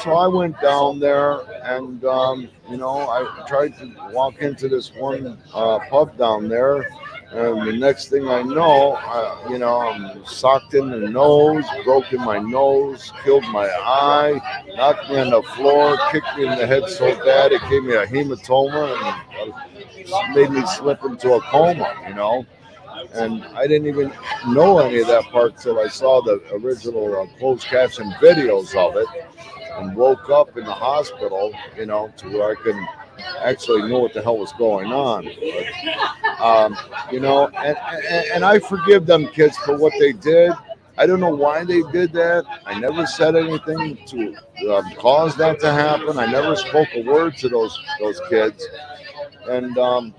So 0.03 0.13
I 0.15 0.27
went 0.27 0.61
down 0.61 0.99
there 0.99 1.41
and, 1.63 2.05
um, 2.05 2.49
you 2.71 2.77
know, 2.77 3.09
I 3.09 3.45
tried 3.47 3.77
to 3.79 3.95
walk 4.13 4.41
into 4.41 4.69
this 4.69 4.93
one 4.95 5.39
uh, 5.55 5.79
pub 5.91 6.17
down 6.17 6.49
there. 6.49 6.89
And 7.31 7.69
the 7.69 7.73
next 7.73 8.09
thing 8.09 8.27
I 8.27 8.43
know, 8.43 8.95
uh, 8.95 9.49
you 9.51 9.59
know, 9.59 9.81
I'm 9.83 10.25
socked 10.25 10.73
in 10.73 10.89
the 10.89 11.11
nose, 11.11 11.65
broken 11.85 12.21
my 12.23 12.39
nose, 12.39 13.13
killed 13.23 13.45
my 13.49 13.69
eye, 13.69 14.65
knocked 14.77 15.11
me 15.11 15.19
on 15.19 15.31
the 15.31 15.43
floor, 15.55 15.99
kicked 16.11 16.39
me 16.39 16.47
in 16.47 16.59
the 16.59 16.67
head 16.67 16.89
so 16.89 17.15
bad 17.25 17.53
it 17.53 17.61
gave 17.69 17.85
me 17.85 17.95
a 17.95 18.07
hematoma 18.07 18.95
and 19.43 19.53
uh, 19.53 20.35
made 20.35 20.51
me 20.51 20.65
slip 20.67 21.05
into 21.05 21.35
a 21.35 21.41
coma, 21.43 21.95
you 22.09 22.15
know. 22.15 22.47
And 23.13 23.45
I 23.45 23.67
didn't 23.67 23.89
even 23.89 24.11
know 24.49 24.79
any 24.79 25.01
of 25.01 25.07
that 25.09 25.25
part 25.25 25.59
till 25.59 25.79
I 25.79 25.89
saw 25.89 26.23
the 26.23 26.41
original 26.53 27.15
uh, 27.15 27.27
closed 27.39 27.67
caption 27.67 28.11
videos 28.23 28.75
of 28.75 28.97
it 28.97 29.07
and 29.77 29.95
woke 29.95 30.31
up 30.31 30.57
in 30.57 30.65
the 30.65 30.73
hospital, 30.73 31.53
you 31.77 31.85
know, 31.85 32.11
to 32.17 32.29
where 32.31 32.53
I 32.53 32.55
can 32.63 32.89
actually 33.45 33.89
know 33.89 34.01
what 34.01 34.15
the 34.15 34.23
hell 34.23 34.39
was 34.39 34.53
going 34.55 34.93
on. 34.93 35.25
But, 35.25 36.45
um, 36.45 36.77
you 37.13 37.21
know, 37.21 37.49
and, 37.49 37.77
and, 37.79 38.27
and 38.35 38.45
I 38.45 38.59
forgive 38.61 39.07
them 39.07 39.29
kids 39.29 39.57
for 39.59 39.77
what 39.79 39.93
they 40.01 40.13
did. 40.13 40.53
I 40.99 41.07
don't 41.07 41.21
know 41.21 41.35
why 41.35 41.65
they 41.65 41.83
did 41.93 42.13
that. 42.15 42.45
I 42.67 42.79
never 42.79 43.07
said 43.07 43.37
anything 43.37 43.99
to 44.07 44.37
um, 44.75 44.93
cause 44.97 45.37
that 45.37 45.61
to 45.61 45.73
happen. 45.73 46.19
I 46.19 46.27
never 46.31 46.57
spoke 46.57 46.89
a 46.95 47.03
word 47.03 47.37
to 47.39 47.49
those 47.49 47.79
those 48.01 48.21
kids, 48.31 48.67
and 49.49 49.79
um, 49.79 50.15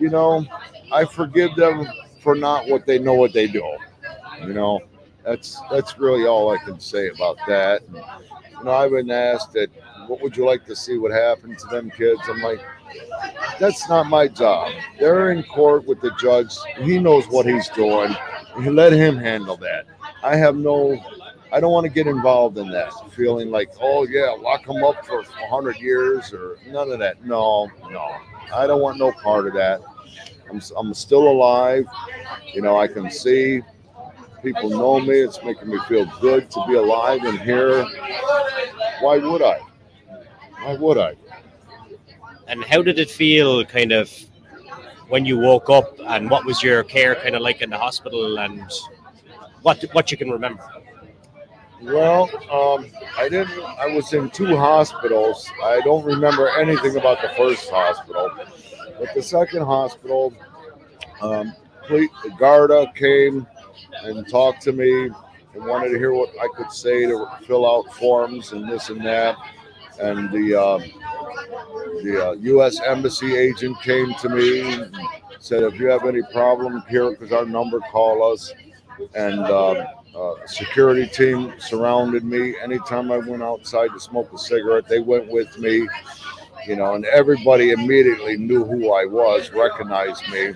you 0.00 0.10
know, 0.10 0.46
I 0.92 1.04
forgive 1.06 1.56
them 1.56 1.86
for 2.20 2.34
not 2.34 2.68
what 2.68 2.86
they 2.86 2.98
know 2.98 3.14
what 3.14 3.32
they 3.34 3.46
do. 3.48 3.64
You 4.42 4.54
know, 4.54 4.80
that's 5.24 5.60
that's 5.70 5.98
really 5.98 6.26
all 6.26 6.50
I 6.50 6.58
can 6.64 6.80
say 6.80 7.08
about 7.10 7.38
that. 7.48 7.82
And, 7.88 7.96
you 7.96 8.64
know, 8.64 8.72
I've 8.72 8.92
been 8.92 9.10
asked 9.10 9.52
that, 9.54 9.70
what 10.08 10.22
would 10.22 10.36
you 10.36 10.44
like 10.44 10.64
to 10.66 10.74
see 10.74 10.98
what 10.98 11.12
happened 11.12 11.58
to 11.58 11.66
them 11.68 11.90
kids? 11.90 12.20
I'm 12.28 12.40
like, 12.40 12.60
that's 13.60 13.88
not 13.88 14.06
my 14.08 14.26
job. 14.26 14.72
They're 14.98 15.30
in 15.32 15.42
court 15.44 15.86
with 15.86 16.00
the 16.00 16.10
judge. 16.18 16.54
He 16.80 16.98
knows 16.98 17.28
what 17.28 17.46
he's 17.46 17.68
doing. 17.68 18.14
Let 18.58 18.92
him 18.92 19.16
handle 19.16 19.56
that. 19.58 19.84
I 20.22 20.36
have 20.36 20.56
no, 20.56 20.98
I 21.52 21.60
don't 21.60 21.72
want 21.72 21.84
to 21.84 21.90
get 21.92 22.06
involved 22.06 22.58
in 22.58 22.70
that. 22.70 22.92
Feeling 23.12 23.50
like, 23.50 23.70
oh 23.80 24.06
yeah, 24.06 24.30
lock 24.30 24.64
them 24.66 24.82
up 24.82 25.04
for 25.04 25.22
100 25.22 25.78
years 25.78 26.32
or 26.32 26.58
none 26.66 26.90
of 26.90 26.98
that. 27.00 27.24
No, 27.24 27.70
no, 27.90 28.16
I 28.52 28.66
don't 28.66 28.80
want 28.80 28.98
no 28.98 29.12
part 29.12 29.46
of 29.46 29.54
that. 29.54 29.80
I'm, 30.50 30.62
I'm 30.76 30.94
still 30.94 31.28
alive. 31.28 31.84
You 32.54 32.62
know, 32.62 32.78
I 32.78 32.88
can 32.88 33.10
see 33.10 33.60
people 34.42 34.70
know 34.70 35.00
me. 35.00 35.18
It's 35.18 35.42
making 35.44 35.68
me 35.68 35.78
feel 35.86 36.10
good 36.20 36.50
to 36.50 36.64
be 36.66 36.74
alive 36.74 37.22
and 37.24 37.38
here. 37.38 37.84
Why 39.00 39.18
would 39.18 39.42
I? 39.42 39.60
Why 40.68 40.74
would 40.74 40.98
I? 40.98 41.14
And 42.46 42.62
how 42.62 42.82
did 42.82 42.98
it 42.98 43.10
feel, 43.10 43.64
kind 43.64 43.90
of, 43.90 44.12
when 45.08 45.24
you 45.24 45.38
woke 45.38 45.70
up, 45.70 45.98
and 46.00 46.28
what 46.28 46.44
was 46.44 46.62
your 46.62 46.84
care 46.84 47.14
kind 47.14 47.34
of 47.34 47.40
like 47.40 47.62
in 47.62 47.70
the 47.70 47.78
hospital, 47.78 48.38
and 48.38 48.70
what 49.62 49.82
what 49.92 50.10
you 50.10 50.18
can 50.18 50.30
remember? 50.30 50.62
Well, 51.80 52.24
um, 52.52 52.84
I 53.16 53.30
didn't. 53.30 53.62
I 53.62 53.86
was 53.86 54.12
in 54.12 54.28
two 54.28 54.58
hospitals. 54.58 55.50
I 55.64 55.80
don't 55.86 56.04
remember 56.04 56.50
anything 56.50 56.98
about 56.98 57.22
the 57.22 57.30
first 57.30 57.70
hospital, 57.70 58.30
but 58.98 59.14
the 59.14 59.22
second 59.22 59.62
hospital, 59.62 60.34
um, 61.22 61.54
Garda 62.38 62.92
came 62.94 63.46
and 64.02 64.28
talked 64.28 64.60
to 64.64 64.72
me 64.72 65.04
and 65.54 65.64
wanted 65.64 65.88
to 65.92 65.98
hear 65.98 66.12
what 66.12 66.28
I 66.38 66.48
could 66.54 66.70
say 66.70 67.06
to 67.06 67.26
fill 67.46 67.64
out 67.66 67.90
forms 67.94 68.52
and 68.52 68.68
this 68.68 68.90
and 68.90 69.00
that. 69.06 69.34
And 70.00 70.30
the 70.30 70.60
uh, 70.60 70.78
the 72.02 72.28
uh, 72.28 72.32
U.S. 72.32 72.80
embassy 72.80 73.36
agent 73.36 73.80
came 73.82 74.14
to 74.14 74.28
me 74.28 74.84
said, 75.40 75.62
"If 75.62 75.78
you 75.78 75.86
have 75.86 76.06
any 76.06 76.22
problem 76.32 76.82
here, 76.88 77.10
because 77.10 77.32
our 77.32 77.44
number, 77.44 77.80
call 77.80 78.32
us." 78.32 78.52
And 79.14 79.40
uh, 79.40 79.86
uh, 80.16 80.46
security 80.46 81.06
team 81.06 81.54
surrounded 81.58 82.24
me. 82.24 82.54
Anytime 82.62 83.12
I 83.12 83.18
went 83.18 83.42
outside 83.42 83.88
to 83.92 84.00
smoke 84.00 84.32
a 84.32 84.38
cigarette, 84.38 84.88
they 84.88 85.00
went 85.00 85.28
with 85.28 85.58
me. 85.58 85.88
You 86.66 86.76
know, 86.76 86.94
and 86.94 87.04
everybody 87.06 87.70
immediately 87.70 88.36
knew 88.36 88.64
who 88.64 88.92
I 88.92 89.06
was, 89.06 89.52
recognized 89.52 90.28
me 90.28 90.54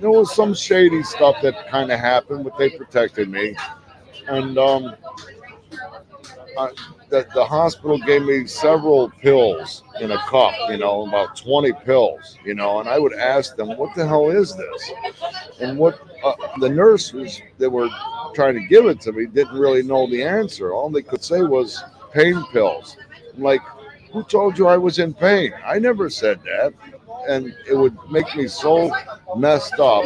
there 0.00 0.10
was 0.10 0.34
some 0.34 0.54
shady 0.54 1.02
stuff 1.02 1.36
that 1.42 1.68
kind 1.68 1.92
of 1.92 2.00
happened, 2.00 2.44
but 2.44 2.56
they 2.56 2.70
protected 2.70 3.28
me. 3.28 3.54
And 4.28 4.56
um, 4.58 4.94
I, 6.58 6.70
the, 7.08 7.26
the 7.34 7.44
hospital 7.44 7.98
gave 7.98 8.22
me 8.22 8.46
several 8.46 9.10
pills 9.10 9.82
in 10.00 10.10
a 10.12 10.18
cup, 10.28 10.52
you 10.68 10.78
know, 10.78 11.06
about 11.06 11.36
20 11.36 11.72
pills, 11.84 12.38
you 12.44 12.54
know, 12.54 12.80
and 12.80 12.88
I 12.88 12.98
would 12.98 13.14
ask 13.14 13.56
them, 13.56 13.76
what 13.76 13.94
the 13.94 14.06
hell 14.06 14.30
is 14.30 14.56
this? 14.56 14.90
And 15.60 15.78
what 15.78 16.00
uh, 16.24 16.34
the 16.58 16.68
nurses 16.68 17.40
that 17.58 17.70
were 17.70 17.88
trying 18.34 18.54
to 18.54 18.66
give 18.66 18.86
it 18.86 19.00
to 19.02 19.12
me 19.12 19.26
didn't 19.26 19.58
really 19.58 19.82
know 19.82 20.08
the 20.08 20.22
answer. 20.22 20.72
All 20.72 20.90
they 20.90 21.02
could 21.02 21.24
say 21.24 21.42
was 21.42 21.82
pain 22.12 22.42
pills. 22.52 22.96
I'm 23.34 23.42
like, 23.42 23.62
who 24.12 24.24
told 24.24 24.58
you 24.58 24.66
I 24.66 24.76
was 24.76 24.98
in 24.98 25.14
pain? 25.14 25.52
I 25.64 25.78
never 25.78 26.10
said 26.10 26.40
that 26.44 26.74
and 27.28 27.54
it 27.68 27.74
would 27.74 27.96
make 28.10 28.34
me 28.36 28.48
so 28.48 28.92
messed 29.36 29.78
up. 29.78 30.04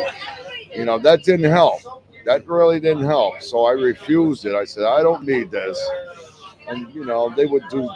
You 0.75 0.85
know, 0.85 0.99
that 0.99 1.23
didn't 1.25 1.51
help. 1.51 1.81
That 2.25 2.47
really 2.47 2.81
didn't 2.81 3.05
help. 3.05 3.43
So 3.43 3.67
I 3.67 3.73
refused 3.73 4.45
it. 4.47 4.55
I 4.55 4.65
said, 4.65 4.85
I 4.85 5.03
don't 5.03 5.25
need 5.25 5.51
this. 5.51 5.79
And, 6.69 6.93
you 6.95 7.05
know, 7.05 7.33
they 7.35 7.47
would 7.47 7.65
do 7.71 7.89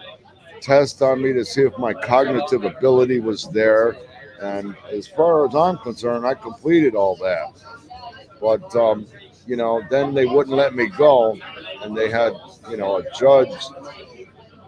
tests 0.60 1.00
on 1.02 1.22
me 1.22 1.32
to 1.32 1.44
see 1.44 1.62
if 1.62 1.76
my 1.78 1.94
cognitive 1.94 2.64
ability 2.64 3.20
was 3.20 3.48
there. 3.50 3.96
And 4.40 4.76
as 4.90 5.06
far 5.06 5.46
as 5.46 5.54
I'm 5.54 5.78
concerned, 5.78 6.26
I 6.26 6.34
completed 6.34 6.94
all 6.94 7.16
that. 7.16 7.60
But, 8.40 8.74
um, 8.76 9.06
you 9.46 9.56
know, 9.56 9.82
then 9.90 10.14
they 10.14 10.26
wouldn't 10.26 10.56
let 10.56 10.74
me 10.74 10.88
go. 10.88 11.36
And 11.82 11.96
they 11.96 12.10
had, 12.10 12.32
you 12.70 12.76
know, 12.76 12.98
a 12.98 13.10
judge 13.18 13.50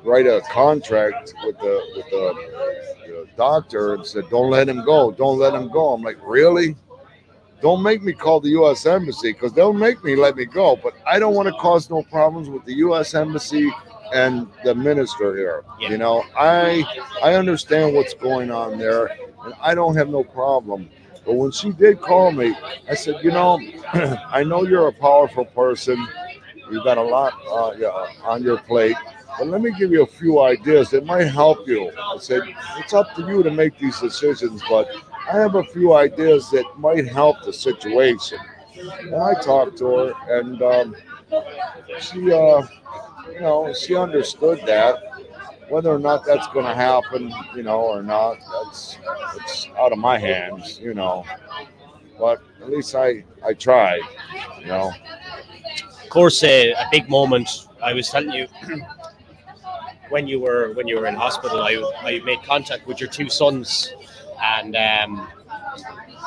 write 0.05 0.27
a 0.27 0.41
contract 0.51 1.35
with 1.45 1.59
the 1.59 1.83
with 1.97 2.11
the 2.11 3.27
doctor 3.37 3.95
and 3.95 4.07
said, 4.07 4.25
"Don't 4.31 4.51
let 4.51 4.69
him 4.69 4.85
go. 4.85 5.11
Don't 5.11 5.39
let 5.39 5.55
him 5.55 5.69
go." 5.69 5.93
I'm 5.93 6.03
like, 6.03 6.19
"Really? 6.25 6.77
Don't 7.61 7.83
make 7.83 8.03
me 8.03 8.13
call 8.13 8.41
the 8.41 8.49
U.S. 8.51 8.87
embassy 8.87 9.33
because 9.33 9.53
they'll 9.53 9.73
make 9.73 10.03
me 10.03 10.17
let 10.17 10.37
me 10.37 10.47
go." 10.47 10.77
But 10.77 10.95
I 11.07 11.19
don't 11.19 11.35
want 11.35 11.49
to 11.49 11.55
cause 11.55 11.91
no 11.91 12.03
problems 12.03 12.49
with 12.49 12.65
the 12.65 12.75
U.S. 12.75 13.15
embassy 13.15 13.71
and 14.13 14.47
the 14.65 14.75
minister 14.75 15.37
here. 15.37 15.65
Yeah. 15.79 15.91
You 15.91 15.99
know, 15.99 16.25
I 16.37 16.85
I 17.23 17.35
understand 17.35 17.95
what's 17.95 18.15
going 18.15 18.51
on 18.51 18.79
there, 18.79 19.07
and 19.45 19.55
I 19.61 19.75
don't 19.75 19.97
have 19.97 20.09
no 20.09 20.25
problem. 20.25 20.89
But 21.25 21.35
when 21.35 21.51
she 21.51 21.71
did 21.71 22.01
call 22.01 22.33
me, 22.33 22.57
I 22.89 22.95
said, 22.95 23.17
"You 23.23 23.31
know, 23.31 23.61
I 23.93 24.43
know 24.45 24.65
you're 24.65 24.89
a 24.89 24.93
powerful 24.93 25.45
person. 25.45 26.07
You've 26.71 26.85
got 26.85 26.99
a 26.99 27.03
lot 27.03 27.35
uh, 27.51 27.73
yeah, 27.79 27.89
on 28.25 28.43
your 28.43 28.59
plate." 28.59 28.97
But 29.39 29.47
let 29.49 29.61
me 29.63 29.71
give 29.79 29.91
you 29.93 30.03
a 30.03 30.07
few 30.07 30.41
ideas 30.41 30.91
that 30.91 31.07
might 31.07 31.25
help 31.25 31.67
you. 31.67 31.91
I 31.97 32.19
said, 32.19 32.43
it's 32.79 32.93
up 32.93 33.15
to 33.15 33.27
you 33.27 33.43
to 33.43 33.51
make 33.51 33.79
these 33.79 33.99
decisions, 34.01 34.61
but 34.69 34.89
I 35.33 35.39
have 35.39 35.55
a 35.55 35.65
few 35.65 35.95
ideas 35.95 36.51
that 36.51 36.65
might 36.77 37.07
help 37.07 37.37
the 37.45 37.53
situation. 37.53 38.39
And 39.01 39.15
I 39.15 39.35
talked 39.41 39.79
to 39.79 39.87
her, 39.87 40.13
and 40.29 40.61
um, 40.63 40.97
she, 42.01 42.33
uh, 42.33 42.67
you 43.41 43.47
know, 43.47 43.73
she 43.73 43.97
understood 43.97 44.61
that. 44.67 45.03
Whether 45.71 45.89
or 45.89 45.99
not 45.99 46.27
that's 46.27 46.47
going 46.49 46.67
to 46.67 46.75
happen, 46.75 47.33
you 47.57 47.63
know, 47.63 47.81
or 47.81 48.03
not, 48.03 48.39
that's 48.53 48.99
it's 49.37 49.69
out 49.79 49.93
of 49.93 49.99
my 49.99 50.19
hands, 50.19 50.79
you 50.83 50.93
know. 50.93 51.25
But 52.19 52.43
at 52.61 52.69
least 52.69 52.95
I 52.95 53.25
I 53.47 53.55
tried, 53.55 54.03
you 54.61 54.67
know. 54.67 54.93
Of 56.03 56.11
course, 56.11 56.43
uh, 56.43 56.75
a 56.77 56.87
big 56.91 57.09
moment. 57.09 57.49
I 57.83 57.95
was 57.95 58.11
telling 58.11 58.33
you 58.33 58.47
when 60.11 60.27
you 60.27 60.41
were 60.41 60.75
when 60.75 60.87
you 60.87 60.97
were 60.97 61.07
in 61.07 61.15
hospital, 61.15 61.63
I, 61.63 61.77
I 62.03 62.21
made 62.25 62.43
contact 62.43 62.87
with 62.87 63.01
your 63.01 63.09
two 63.09 63.31
sons, 63.31 63.95
and 64.43 64.77
um, 64.77 65.29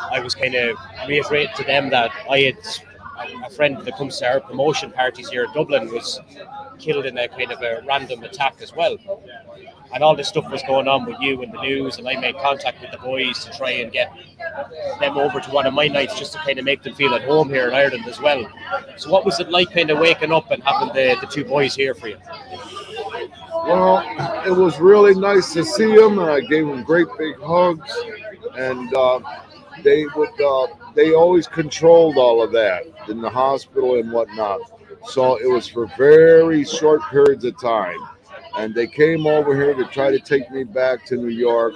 I 0.10 0.20
was 0.20 0.34
kind 0.34 0.55
of 0.55 0.77
reiterating 1.08 1.53
to 1.58 1.63
them 1.63 1.89
that 1.91 2.12
I 2.27 2.39
had 2.39 2.58
a 3.46 3.50
friend 3.51 3.77
that 3.77 3.98
comes 3.98 4.17
to 4.20 4.27
our 4.27 4.39
promotion 4.39 4.91
parties 4.91 5.29
here 5.29 5.43
in 5.43 5.53
Dublin 5.53 5.91
was 5.93 6.20
killed 6.80 7.06
in 7.06 7.18
a 7.18 7.27
kind 7.27 7.51
of 7.51 7.62
a 7.62 7.82
random 7.86 8.24
attack 8.24 8.56
as 8.62 8.74
well. 8.75 8.98
And 9.94 10.03
all 10.03 10.15
this 10.15 10.27
stuff 10.27 10.50
was 10.51 10.63
going 10.63 10.88
on 10.88 11.06
with 11.06 11.20
you 11.20 11.44
in 11.44 11.51
the 11.51 11.62
news, 11.62 12.00
and 12.00 12.08
I 12.08 12.20
made 12.20 12.36
contact 12.38 12.82
with 12.82 12.92
the 12.92 12.98
boys 12.98 13.46
to 13.46 13.56
try 13.56 13.72
and 13.72 13.92
get 13.92 14.12
them 15.00 15.18
over 15.18 15.39
to 15.39 15.51
one 15.51 15.68
of 15.68 15.74
my 15.74 15.88
nights 15.88 16.18
just 16.18 16.34
to 16.34 16.39
kind 16.39 16.58
of 16.58 16.65
make 16.65 16.82
them 16.82 16.96
feel 16.96 17.13
at 17.13 17.24
home 17.24 17.50
here 17.50 17.68
in 17.68 17.75
Ireland 17.75 18.06
as 18.08 18.20
well. 18.20 18.48
So, 18.98 19.12
what 19.12 19.24
was 19.24 19.39
it 19.39 19.50
like 19.50 19.72
kind 19.72 19.92
of 19.92 20.00
waking 20.00 20.32
up 20.32 20.50
and 20.50 20.63
having 20.63 20.89
the, 20.96 21.18
the 21.22 21.27
two 21.27 21.46
boys 21.46 21.75
here 21.75 21.94
for 21.94 22.08
you? 22.08 22.18
Well, 23.65 24.00
it 24.46 24.51
was 24.51 24.80
really 24.80 25.13
nice 25.13 25.53
to 25.53 25.63
see 25.63 25.96
them, 25.96 26.20
and 26.20 26.30
I 26.30 26.42
gave 26.42 26.68
them 26.68 26.84
great 26.84 27.08
big 27.18 27.39
hugs. 27.39 27.92
And 28.58 28.94
uh, 28.94 29.20
they 29.84 30.06
would, 30.15 30.42
uh, 30.42 30.68
they 30.96 31.13
always 31.13 31.48
controlled 31.48 32.18
all 32.18 32.44
of 32.44 32.51
that 32.51 32.84
in 33.08 33.22
the 33.22 33.30
hospital 33.30 33.96
and 33.96 34.12
whatnot. 34.12 34.60
So 35.05 35.38
it 35.38 35.48
was 35.48 35.67
for 35.67 35.88
very 35.98 36.63
short 36.63 37.01
periods 37.10 37.45
of 37.45 37.60
time. 37.60 37.98
And 38.55 38.74
they 38.74 38.88
came 38.88 39.25
over 39.25 39.55
here 39.55 39.74
to 39.74 39.86
try 39.86 40.12
to 40.12 40.19
take 40.19 40.50
me 40.51 40.63
back 40.63 41.05
to 41.07 41.15
New 41.15 41.29
York. 41.29 41.74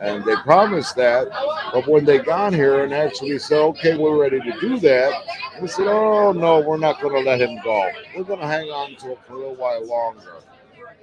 And 0.00 0.24
they 0.24 0.36
promised 0.36 0.96
that. 0.96 1.28
But 1.72 1.86
when 1.88 2.04
they 2.04 2.18
got 2.18 2.52
here 2.52 2.84
and 2.84 2.92
actually 2.94 3.38
said, 3.38 3.58
okay, 3.58 3.96
we're 3.96 4.20
ready 4.20 4.40
to 4.40 4.60
do 4.60 4.78
that, 4.78 5.12
we 5.60 5.68
said, 5.68 5.86
oh, 5.88 6.32
no, 6.32 6.60
we're 6.60 6.76
not 6.76 7.00
going 7.00 7.14
to 7.14 7.28
let 7.28 7.40
him 7.40 7.58
go. 7.64 7.90
We're 8.16 8.24
going 8.24 8.40
to 8.40 8.46
hang 8.46 8.68
on 8.68 8.96
to 8.96 9.12
him 9.12 9.18
for 9.26 9.34
a 9.34 9.38
little 9.38 9.56
while 9.56 9.86
longer 9.86 10.40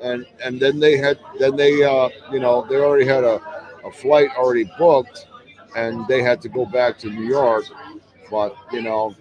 and 0.02 0.26
and 0.44 0.60
then 0.60 0.80
they 0.80 0.98
had 0.98 1.20
then 1.40 1.56
they 1.56 1.84
uh, 1.84 2.10
you 2.32 2.40
know 2.40 2.66
they 2.70 2.76
already 2.78 3.06
had 3.06 3.24
a, 3.24 3.40
a 3.86 3.92
flight 3.92 4.30
already 4.36 4.70
booked, 4.78 5.28
and 5.76 6.08
they 6.08 6.22
had 6.22 6.42
to 6.42 6.50
go 6.50 6.66
back 6.66 6.98
to 7.00 7.10
New 7.10 7.26
York. 7.26 7.66
But 8.30 8.56
you 8.72 8.82
know, 8.82 9.16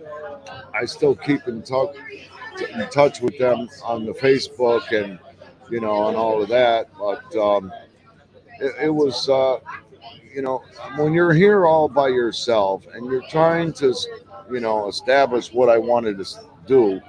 I 0.75 0.85
still 0.87 1.14
keep 1.14 1.47
in 1.47 1.62
touch 1.62 1.97
in 2.61 2.88
touch 2.90 3.21
with 3.21 3.38
them 3.38 3.69
on 3.85 4.04
the 4.04 4.12
Facebook 4.12 4.92
and 4.92 5.19
you 5.71 5.80
know, 5.80 6.09
and 6.09 6.16
all 6.16 6.42
of 6.42 6.49
that. 6.49 6.88
But 6.99 7.25
um, 7.37 7.73
it, 8.61 8.75
it 8.85 8.90
was, 8.90 9.28
uh, 9.28 9.59
you 10.35 10.42
know, 10.42 10.62
when 10.97 11.12
you're 11.12 11.33
here 11.33 11.66
all 11.66 11.88
by 11.88 12.09
yourself 12.09 12.85
and 12.92 13.07
you're 13.07 13.26
trying 13.28 13.73
to, 13.75 13.95
you 14.50 14.61
know, 14.61 14.88
establish 14.88 15.52
what 15.52 15.69
I 15.69 15.78
wanted 15.78 16.19
to 16.19 16.26
do, 16.66 17.00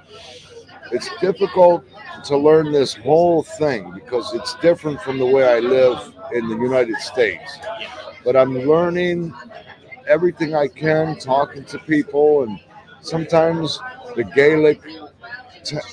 it's 0.92 1.10
difficult 1.20 1.84
to 2.24 2.36
learn 2.36 2.72
this 2.72 2.94
whole 2.94 3.42
thing 3.42 3.92
because 3.92 4.32
it's 4.34 4.54
different 4.56 5.00
from 5.00 5.18
the 5.18 5.26
way 5.26 5.44
I 5.44 5.58
live 5.58 6.14
in 6.32 6.48
the 6.48 6.56
United 6.56 6.96
States. 6.96 7.58
But 8.24 8.36
I'm 8.36 8.54
learning 8.54 9.34
everything 10.06 10.54
I 10.54 10.68
can, 10.68 11.18
talking 11.18 11.64
to 11.64 11.78
people, 11.78 12.44
and 12.44 12.60
sometimes 13.00 13.80
the 14.14 14.24
Gaelic, 14.24 14.80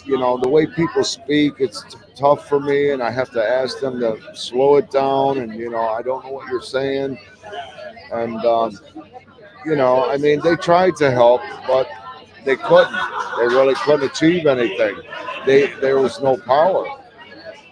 you 0.06 0.18
know, 0.18 0.38
the 0.38 0.50
way 0.50 0.66
people 0.66 1.04
speak, 1.04 1.54
it's 1.60 1.84
t- 1.84 1.98
tough 2.16 2.48
for 2.48 2.60
me, 2.60 2.92
and 2.92 3.02
I 3.04 3.12
have 3.12 3.32
to 3.32 3.44
ask 3.44 3.80
them 3.80 4.00
to 4.00 4.20
slow 4.36 4.78
it 4.78 4.90
down, 4.92 5.40
and 5.40 5.54
you 5.54 5.70
know, 5.70 5.90
I 5.90 6.02
don't 6.02 6.24
know 6.26 6.32
what 6.32 6.48
you're 6.50 6.62
saying, 6.62 7.18
and 8.12 8.38
um, 8.46 8.78
you 9.66 9.76
know, 9.76 10.10
I 10.10 10.18
mean, 10.18 10.42
they 10.42 10.56
tried 10.56 10.96
to 10.98 11.12
help, 11.12 11.42
but 11.68 11.88
they 12.46 12.56
couldn't. 12.56 12.94
They 13.38 13.48
really 13.48 13.76
couldn't 13.76 14.10
achieve 14.10 14.46
anything. 14.46 15.00
They 15.46 15.68
there 15.82 16.00
was 16.00 16.22
no 16.22 16.38
power. 16.38 16.86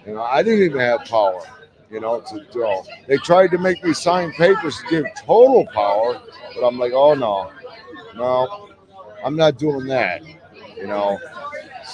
You 0.06 0.16
know, 0.16 0.24
I 0.24 0.44
didn't 0.44 0.66
even 0.66 0.80
have 0.80 1.06
power. 1.06 1.42
You 1.90 2.02
know, 2.02 2.20
to 2.20 2.46
do. 2.52 2.82
They 3.08 3.18
tried 3.18 3.52
to 3.52 3.58
make 3.58 3.82
me 3.84 3.94
sign 3.94 4.34
papers 4.34 4.78
to 4.78 4.88
give 4.90 5.06
total 5.16 5.66
power, 5.74 6.22
but 6.54 6.68
I'm 6.68 6.78
like, 6.78 6.92
oh 6.94 7.14
no, 7.14 7.52
no, 8.16 8.70
I'm 9.24 9.38
not 9.38 9.58
doing 9.58 9.88
that. 9.88 10.22
You 10.76 10.88
know, 10.88 11.18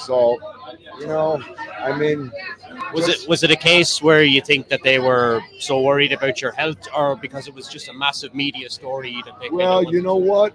so 0.06 0.38
you 1.00 1.08
know, 1.08 1.42
I 1.80 1.98
mean, 1.98 2.32
Was 2.94 3.06
just- 3.06 3.24
it 3.24 3.30
was 3.30 3.44
it 3.44 3.52
a 3.52 3.56
case 3.56 4.02
where 4.02 4.24
you 4.24 4.42
think 4.42 4.68
that 4.70 4.82
they 4.84 5.00
were 5.00 5.42
so 5.60 5.82
worried 5.82 6.12
about 6.14 6.42
your 6.42 6.52
health, 6.52 6.88
or 6.96 7.16
because 7.16 7.48
it 7.48 7.54
was 7.54 7.68
just 7.68 7.88
a 7.90 7.94
massive 7.94 8.34
media 8.34 8.70
story 8.70 9.22
that 9.26 9.40
they? 9.40 9.50
Well, 9.50 9.84
you 9.84 10.02
know 10.02 10.16
what? 10.16 10.54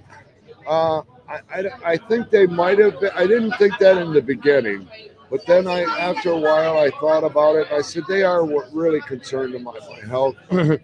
Uh, 0.66 1.02
I, 1.28 1.40
I, 1.54 1.70
I 1.84 1.96
think 1.96 2.30
they 2.30 2.46
might 2.46 2.78
have 2.78 3.00
been. 3.00 3.10
I 3.14 3.26
didn't 3.26 3.52
think 3.58 3.78
that 3.78 3.98
in 3.98 4.12
the 4.12 4.22
beginning, 4.22 4.88
but 5.30 5.44
then 5.46 5.66
I, 5.66 5.82
after 5.82 6.30
a 6.30 6.38
while, 6.38 6.78
I 6.78 6.90
thought 7.00 7.24
about 7.24 7.56
it. 7.56 7.70
I 7.72 7.82
said 7.82 8.04
they 8.08 8.22
are 8.22 8.44
really 8.72 9.00
concerned 9.02 9.54
about 9.54 9.76
my 9.90 10.00
health. 10.08 10.36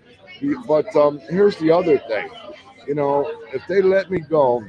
but 0.67 0.95
um, 0.97 1.19
here's 1.31 1.57
the 1.57 1.71
other 1.71 1.99
thing. 1.99 2.29
You 2.87 2.95
know, 2.95 3.31
if 3.53 3.63
they 3.69 3.81
let 3.81 4.11
me 4.11 4.21
go 4.21 4.63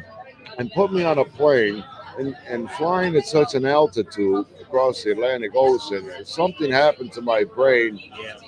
and 0.58 0.72
put 0.72 0.94
me 0.94 1.04
on 1.04 1.18
a 1.18 1.26
plane 1.26 1.84
and, 2.18 2.36
and 2.48 2.70
flying 2.72 3.16
at 3.16 3.26
such 3.26 3.56
an 3.56 3.66
altitude 3.66 4.46
across 4.62 5.04
the 5.04 5.12
Atlantic 5.12 5.52
Ocean, 5.56 6.10
if 6.20 6.28
something 6.28 6.72
happened 6.72 7.12
to 7.14 7.22
my 7.22 7.44
brain, 7.44 8.00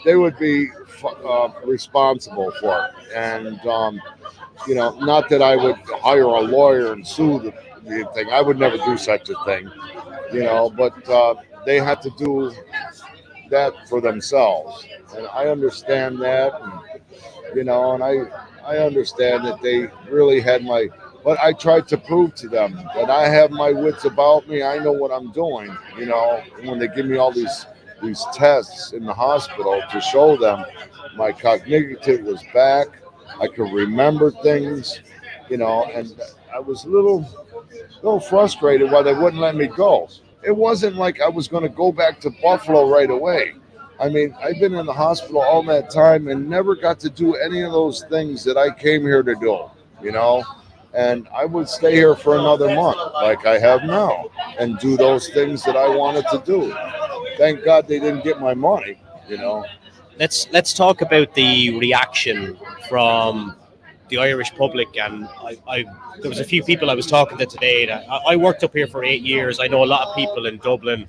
they 0.06 0.16
would 0.16 0.38
be 0.38 0.70
uh, 1.04 1.50
responsible 1.66 2.52
for 2.60 2.86
it. 2.86 3.14
And 3.16 3.60
um, 3.66 4.02
you 4.68 4.76
know, 4.76 4.98
not 5.00 5.30
that 5.30 5.42
I 5.42 5.56
would 5.56 5.76
hire 6.02 6.24
a 6.24 6.42
lawyer 6.42 6.94
and 6.94 7.06
sue 7.06 7.40
the, 7.40 7.54
the 7.84 8.10
thing. 8.14 8.30
I 8.32 8.42
would 8.42 8.58
never 8.58 8.78
do 8.78 8.98
such 8.98 9.30
a 9.30 9.36
thing, 9.46 9.70
you 10.34 10.44
know. 10.44 10.70
But 10.70 11.08
uh, 11.10 11.36
they 11.66 11.80
had 11.80 12.02
to 12.04 12.10
do 12.18 12.52
that 13.50 13.74
for 13.88 14.02
themselves, 14.02 14.86
and 15.16 15.28
I 15.28 15.48
understand 15.48 16.20
that. 16.22 16.54
And, 16.62 17.56
you 17.56 17.64
know, 17.64 17.94
and 17.94 18.04
I 18.04 18.24
I 18.66 18.78
understand 18.78 19.46
that 19.46 19.62
they 19.62 19.88
really 20.12 20.42
had 20.42 20.64
my. 20.64 20.90
But 21.24 21.40
I 21.40 21.54
tried 21.54 21.88
to 21.90 21.98
prove 21.98 22.36
to 22.36 22.48
them 22.48 22.76
that 22.96 23.10
I 23.10 23.28
have 23.28 23.52
my 23.52 23.72
wits 23.72 24.06
about 24.06 24.48
me. 24.48 24.64
I 24.64 24.78
know 24.78 24.94
what 24.94 25.12
I'm 25.12 25.32
doing. 25.32 25.76
You 25.98 26.06
know, 26.06 26.42
when 26.64 26.80
they 26.80 26.88
give 26.88 27.06
me 27.06 27.18
all 27.18 27.32
these 27.32 27.66
these 28.02 28.24
tests 28.34 28.94
in 28.94 29.06
the 29.06 29.14
hospital 29.14 29.82
to 29.92 30.02
show 30.02 30.38
them 30.38 30.64
my 31.16 31.32
cognitive 31.32 32.22
was 32.22 32.44
back. 32.54 32.88
I 33.42 33.48
could 33.48 33.72
remember 33.74 34.32
things, 34.32 35.00
you 35.50 35.58
know, 35.58 35.86
and 35.86 36.16
I 36.54 36.60
was 36.60 36.86
a 36.86 36.90
little, 36.90 37.26
little 37.96 38.20
frustrated 38.20 38.92
why 38.92 39.02
they 39.02 39.14
wouldn't 39.14 39.42
let 39.42 39.56
me 39.56 39.68
go. 39.68 40.10
It 40.44 40.56
wasn't 40.56 40.96
like 40.96 41.22
I 41.22 41.28
was 41.28 41.48
going 41.48 41.64
to 41.64 41.70
go 41.70 41.92
back 41.92 42.22
to 42.22 42.32
Buffalo 42.42 42.90
right 42.90 43.10
away. 43.10 43.54
I 44.00 44.10
mean, 44.10 44.36
I've 44.42 44.60
been 44.60 44.76
in 44.76 44.86
the 44.86 44.94
hospital 44.94 45.42
all 45.42 45.64
that 45.64 45.90
time 45.90 46.28
and 46.28 46.48
never 46.48 46.76
got 46.76 47.00
to 47.00 47.10
do 47.10 47.36
any 47.36 47.64
of 47.64 47.72
those 47.72 48.04
things 48.10 48.44
that 48.44 48.56
I 48.56 48.70
came 48.70 49.02
here 49.02 49.24
to 49.24 49.36
do, 49.36 49.66
you 50.02 50.12
know. 50.12 50.44
And 50.94 51.28
I 51.34 51.46
would 51.46 51.70
stay 51.70 51.94
here 51.94 52.16
for 52.16 52.36
another 52.38 52.74
month, 52.74 52.98
like 53.14 53.46
I 53.46 53.60
have 53.60 53.84
now, 53.84 54.30
and 54.60 54.80
do 54.80 54.98
those 54.98 55.30
things 55.30 55.64
that 55.66 55.76
I 55.76 55.88
wanted 55.90 56.26
to 56.32 56.42
do. 56.46 56.74
Thank 57.38 57.64
God 57.64 57.88
they 57.88 58.00
didn't 58.00 58.24
get 58.24 58.40
my 58.40 58.54
money, 58.54 59.00
you 59.28 59.38
know. 59.38 59.66
let's 60.20 60.48
let's 60.52 60.74
talk 60.74 61.02
about 61.02 61.34
the 61.36 61.78
reaction 61.78 62.58
from 62.90 63.56
the 64.10 64.18
Irish 64.18 64.54
public. 64.56 64.88
And 64.98 65.26
I, 65.26 65.58
I 65.68 65.86
there 66.22 66.30
was 66.30 66.40
a 66.40 66.44
few 66.44 66.64
people 66.64 66.90
I 66.90 66.96
was 66.96 67.08
talking 67.08 67.38
to 67.38 67.46
today. 67.46 67.86
That 67.86 68.06
I, 68.10 68.34
I 68.34 68.36
worked 68.36 68.64
up 68.64 68.74
here 68.74 68.88
for 68.88 69.04
eight 69.04 69.22
years. 69.22 69.60
I 69.60 69.68
know 69.68 69.84
a 69.84 69.86
lot 69.86 70.08
of 70.08 70.16
people 70.16 70.46
in 70.46 70.58
Dublin, 70.58 71.08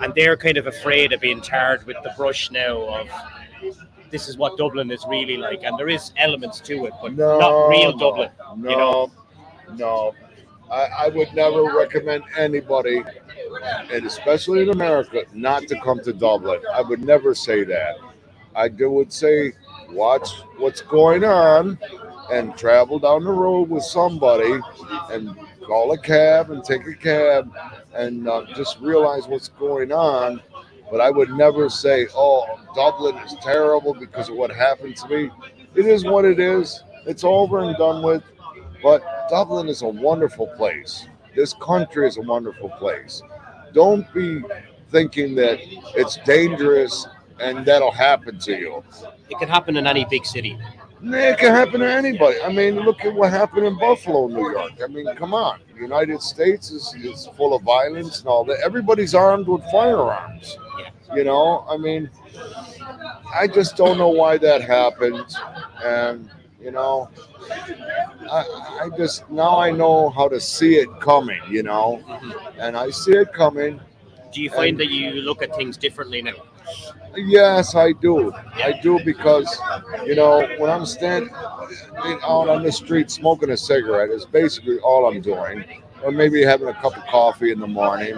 and 0.00 0.14
they're 0.14 0.36
kind 0.36 0.56
of 0.56 0.66
afraid 0.66 1.12
of 1.12 1.20
being 1.20 1.40
tarred 1.40 1.84
with 1.86 1.96
the 2.02 2.12
brush 2.16 2.50
now 2.50 2.78
of 2.82 3.08
this 4.12 4.28
is 4.28 4.36
what 4.36 4.56
Dublin 4.58 4.90
is 4.92 5.04
really 5.08 5.36
like, 5.38 5.62
and 5.64 5.78
there 5.78 5.88
is 5.88 6.12
elements 6.18 6.60
to 6.60 6.86
it, 6.86 6.92
but 7.02 7.14
No, 7.14 7.38
not 7.40 7.68
real 7.68 7.92
no, 7.92 7.98
Dublin. 7.98 8.30
No, 8.58 8.70
you 8.70 8.76
know? 8.76 9.12
no. 9.76 10.14
I, 10.70 11.06
I 11.06 11.08
would 11.08 11.34
never 11.34 11.64
recommend 11.64 12.24
anybody, 12.38 13.02
and 13.92 14.06
especially 14.06 14.62
in 14.62 14.70
America, 14.70 15.24
not 15.34 15.66
to 15.68 15.80
come 15.80 16.00
to 16.04 16.12
Dublin. 16.12 16.60
I 16.72 16.82
would 16.82 17.04
never 17.04 17.34
say 17.34 17.64
that. 17.64 17.96
I 18.54 18.68
do- 18.68 18.90
would 18.90 19.12
say, 19.12 19.52
watch 19.90 20.30
what's 20.58 20.82
going 20.82 21.24
on, 21.24 21.78
and 22.30 22.56
travel 22.56 22.98
down 22.98 23.24
the 23.24 23.30
road 23.32 23.68
with 23.70 23.82
somebody, 23.84 24.58
and 25.10 25.36
call 25.66 25.92
a 25.92 25.98
cab 25.98 26.50
and 26.50 26.64
take 26.64 26.86
a 26.86 26.94
cab, 26.94 27.52
and 27.94 28.28
uh, 28.28 28.44
just 28.54 28.78
realize 28.80 29.26
what's 29.26 29.48
going 29.48 29.92
on. 29.92 30.40
But 30.92 31.00
I 31.00 31.10
would 31.10 31.30
never 31.30 31.70
say, 31.70 32.06
"Oh, 32.14 32.46
Dublin 32.76 33.16
is 33.24 33.34
terrible 33.42 33.94
because 33.94 34.28
of 34.28 34.36
what 34.36 34.52
happened 34.52 34.96
to 34.98 35.08
me." 35.08 35.30
It 35.74 35.86
is 35.86 36.04
what 36.04 36.26
it 36.26 36.38
is. 36.38 36.84
It's 37.06 37.24
over 37.24 37.60
and 37.60 37.76
done 37.78 38.04
with. 38.04 38.22
But 38.82 39.02
Dublin 39.30 39.68
is 39.68 39.82
a 39.82 39.88
wonderful 39.88 40.48
place. 40.48 41.08
This 41.34 41.54
country 41.54 42.06
is 42.06 42.18
a 42.18 42.22
wonderful 42.22 42.68
place. 42.78 43.22
Don't 43.72 44.06
be 44.12 44.42
thinking 44.90 45.34
that 45.36 45.58
it's 45.96 46.18
dangerous 46.26 47.08
and 47.40 47.64
that'll 47.64 47.90
happen 47.90 48.38
to 48.40 48.52
you. 48.52 48.84
It 49.30 49.38
can 49.38 49.48
happen 49.48 49.78
in 49.78 49.86
any 49.86 50.04
big 50.04 50.26
city. 50.26 50.58
It 51.04 51.38
can 51.38 51.52
happen 51.52 51.80
to 51.80 51.90
anybody. 51.90 52.40
I 52.42 52.52
mean, 52.52 52.76
look 52.76 53.04
at 53.04 53.12
what 53.12 53.30
happened 53.30 53.66
in 53.66 53.76
Buffalo, 53.78 54.28
New 54.28 54.52
York. 54.52 54.72
I 54.82 54.86
mean, 54.86 55.06
come 55.16 55.34
on. 55.34 55.58
The 55.74 55.80
United 55.80 56.22
States 56.22 56.70
is, 56.70 56.94
is 56.94 57.28
full 57.36 57.54
of 57.54 57.62
violence 57.62 58.20
and 58.20 58.28
all 58.28 58.44
that. 58.44 58.60
Everybody's 58.64 59.14
armed 59.14 59.48
with 59.48 59.62
firearms. 59.72 60.56
You 61.14 61.24
know, 61.24 61.66
I 61.68 61.76
mean, 61.76 62.08
I 63.34 63.46
just 63.46 63.76
don't 63.76 63.98
know 63.98 64.08
why 64.08 64.38
that 64.38 64.62
happened. 64.62 65.26
And, 65.84 66.30
you 66.60 66.70
know, 66.70 67.10
I, 68.30 68.44
I 68.82 68.88
just, 68.96 69.28
now 69.28 69.58
I 69.58 69.72
know 69.72 70.08
how 70.10 70.28
to 70.28 70.40
see 70.40 70.76
it 70.76 70.88
coming, 71.00 71.40
you 71.50 71.64
know, 71.64 72.00
mm-hmm. 72.06 72.60
and 72.60 72.76
I 72.76 72.90
see 72.90 73.12
it 73.12 73.32
coming. 73.32 73.80
Do 74.32 74.40
you 74.42 74.50
find 74.50 74.70
And- 74.70 74.80
that 74.80 74.90
you 74.90 75.12
look 75.22 75.42
at 75.42 75.54
things 75.54 75.76
differently 75.76 76.22
now? 76.22 76.32
Yes, 77.16 77.74
I 77.74 77.92
do. 77.92 78.32
I 78.54 78.72
do 78.82 78.98
because, 79.04 79.58
you 80.06 80.14
know, 80.14 80.46
when 80.58 80.70
I'm 80.70 80.86
standing 80.86 81.30
out 81.34 82.48
on 82.48 82.62
the 82.62 82.72
street 82.72 83.10
smoking 83.10 83.50
a 83.50 83.56
cigarette, 83.56 84.08
is 84.08 84.24
basically 84.24 84.78
all 84.78 85.06
I'm 85.06 85.20
doing, 85.20 85.64
or 86.02 86.10
maybe 86.10 86.42
having 86.42 86.68
a 86.68 86.74
cup 86.74 86.96
of 86.96 87.04
coffee 87.04 87.52
in 87.52 87.60
the 87.60 87.66
morning. 87.66 88.16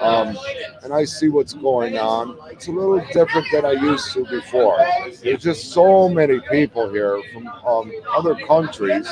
Um, 0.00 0.38
and 0.82 0.92
I 0.92 1.04
see 1.04 1.28
what's 1.30 1.54
going 1.54 1.98
on. 1.98 2.36
It's 2.50 2.68
a 2.68 2.70
little 2.72 3.00
different 3.12 3.46
than 3.52 3.64
I 3.64 3.72
used 3.72 4.12
to 4.12 4.24
before. 4.26 4.78
There's 5.22 5.42
just 5.42 5.72
so 5.72 6.08
many 6.08 6.40
people 6.50 6.90
here 6.90 7.20
from 7.32 7.48
um, 7.66 7.90
other 8.14 8.34
countries, 8.46 9.08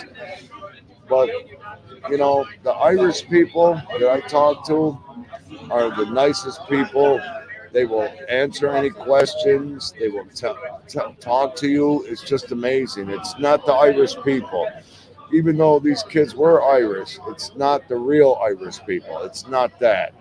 but 1.08 1.30
you 2.10 2.18
know, 2.18 2.46
the 2.62 2.72
Irish 2.72 3.26
people 3.28 3.80
that 3.98 4.08
I 4.10 4.20
talk 4.28 4.66
to 4.68 4.98
are 5.70 5.94
the 5.96 6.10
nicest 6.10 6.66
people. 6.68 7.20
They 7.72 7.84
will 7.84 8.08
answer 8.28 8.68
any 8.70 8.90
questions. 8.90 9.92
They 9.98 10.08
will 10.08 10.26
t- 10.34 10.48
t- 10.88 11.00
talk 11.20 11.56
to 11.56 11.68
you. 11.68 12.04
It's 12.06 12.22
just 12.22 12.52
amazing. 12.52 13.10
It's 13.10 13.38
not 13.38 13.66
the 13.66 13.72
Irish 13.72 14.16
people. 14.24 14.68
Even 15.32 15.58
though 15.58 15.78
these 15.78 16.02
kids 16.04 16.34
were 16.34 16.62
Irish, 16.62 17.18
it's 17.28 17.54
not 17.56 17.88
the 17.88 17.96
real 17.96 18.38
Irish 18.42 18.84
people. 18.86 19.18
It's 19.22 19.46
not 19.48 19.78
that. 19.80 20.14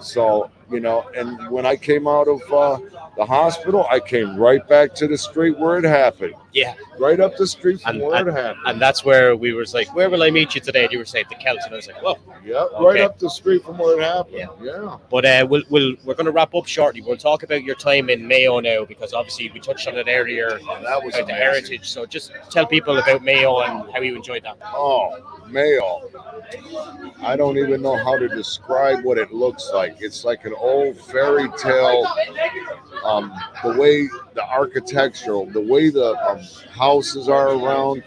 So 0.00 0.50
you 0.70 0.80
know, 0.80 1.08
and 1.16 1.48
when 1.50 1.64
I 1.64 1.76
came 1.76 2.08
out 2.08 2.26
of 2.26 2.40
uh, 2.52 2.78
the 3.16 3.24
hospital, 3.24 3.86
I 3.88 4.00
came 4.00 4.36
right 4.36 4.66
back 4.68 4.94
to 4.96 5.06
the 5.06 5.16
street 5.16 5.56
where 5.58 5.78
it 5.78 5.84
happened. 5.84 6.34
Yeah. 6.52 6.74
right 6.98 7.20
up 7.20 7.36
the 7.36 7.46
street 7.46 7.82
from 7.82 7.96
And- 7.96 8.04
where 8.04 8.26
it 8.28 8.32
happened. 8.32 8.62
And 8.66 8.80
that's 8.80 9.04
where 9.04 9.36
we 9.36 9.52
was 9.52 9.74
like, 9.74 9.94
where 9.94 10.08
will 10.10 10.22
I 10.22 10.30
meet 10.30 10.54
you 10.54 10.60
today? 10.60 10.84
And 10.84 10.92
you 10.92 10.98
were 10.98 11.04
saying 11.04 11.26
the 11.28 11.36
Celts, 11.36 11.66
and 11.66 11.72
I 11.74 11.76
was 11.76 11.86
like, 11.86 12.02
well. 12.02 12.18
Yeah, 12.44 12.62
Okay. 12.62 12.84
right 12.84 13.00
up 13.00 13.18
the 13.18 13.28
street 13.30 13.64
from 13.64 13.78
where 13.78 14.00
it 14.00 14.02
happened. 14.02 14.36
Yeah. 14.38 14.48
yeah. 14.82 14.96
But 15.10 15.24
uh, 15.24 15.46
we'll, 15.48 15.62
we'll 15.70 15.94
we're 16.04 16.14
going 16.14 16.26
to 16.26 16.32
wrap 16.32 16.54
up 16.54 16.66
shortly. 16.66 17.00
We'll 17.00 17.16
talk 17.16 17.42
about 17.44 17.62
your 17.62 17.74
time 17.76 18.08
in 18.10 18.26
Mayo 18.26 18.58
now 18.60 18.84
because 18.84 19.12
obviously 19.12 19.50
we 19.50 19.60
touched 19.60 19.86
on 19.88 19.96
it 19.98 20.06
earlier 20.08 20.58
That 20.82 21.04
was 21.04 21.14
about 21.14 21.26
the 21.28 21.34
heritage. 21.34 21.88
So 21.88 22.06
just 22.06 22.32
tell 22.50 22.66
people 22.66 22.96
about 22.98 23.22
Mayo 23.22 23.60
and 23.60 23.92
how 23.92 24.00
you 24.00 24.16
enjoyed 24.16 24.42
that. 24.44 24.56
Oh, 24.64 25.35
Mayo. 25.48 26.10
I 27.20 27.36
don't 27.36 27.58
even 27.58 27.82
know 27.82 27.96
how 27.96 28.18
to 28.18 28.28
describe 28.28 29.04
what 29.04 29.18
it 29.18 29.32
looks 29.32 29.70
like. 29.72 29.96
It's 30.00 30.24
like 30.24 30.44
an 30.44 30.54
old 30.56 30.98
fairy 31.00 31.48
tale. 31.58 32.06
Um, 33.04 33.32
the 33.62 33.76
way 33.76 34.08
the 34.34 34.44
architectural, 34.44 35.46
the 35.46 35.60
way 35.60 35.90
the 35.90 36.14
um, 36.28 36.40
houses 36.70 37.28
are 37.28 37.50
around, 37.50 38.02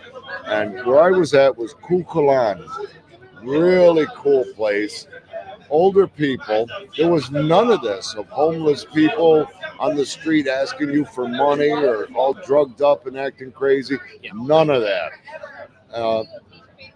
and 0.46 0.74
where 0.86 1.02
I 1.02 1.12
was 1.12 1.34
at 1.34 1.58
was 1.58 1.74
Kukulan. 1.76 2.66
Really 3.44 4.06
cool 4.16 4.46
place. 4.56 5.08
Older 5.70 6.08
people. 6.08 6.68
There 6.98 7.10
was 7.10 7.30
none 7.32 7.72
of 7.72 7.82
this 7.82 8.16
of 8.16 8.28
homeless 8.30 8.86
people 8.86 9.48
on 9.80 9.96
the 9.96 10.06
street 10.06 10.48
asking 10.48 10.90
you 10.90 11.06
for 11.06 11.28
money 11.28 11.72
or 11.72 12.06
all 12.16 12.34
drugged 12.34 12.82
up 12.82 13.06
and 13.06 13.18
acting 13.18 13.52
crazy. 13.52 13.98
None 14.34 14.70
of 14.70 14.82
that. 14.82 15.12
Uh, 15.94 16.24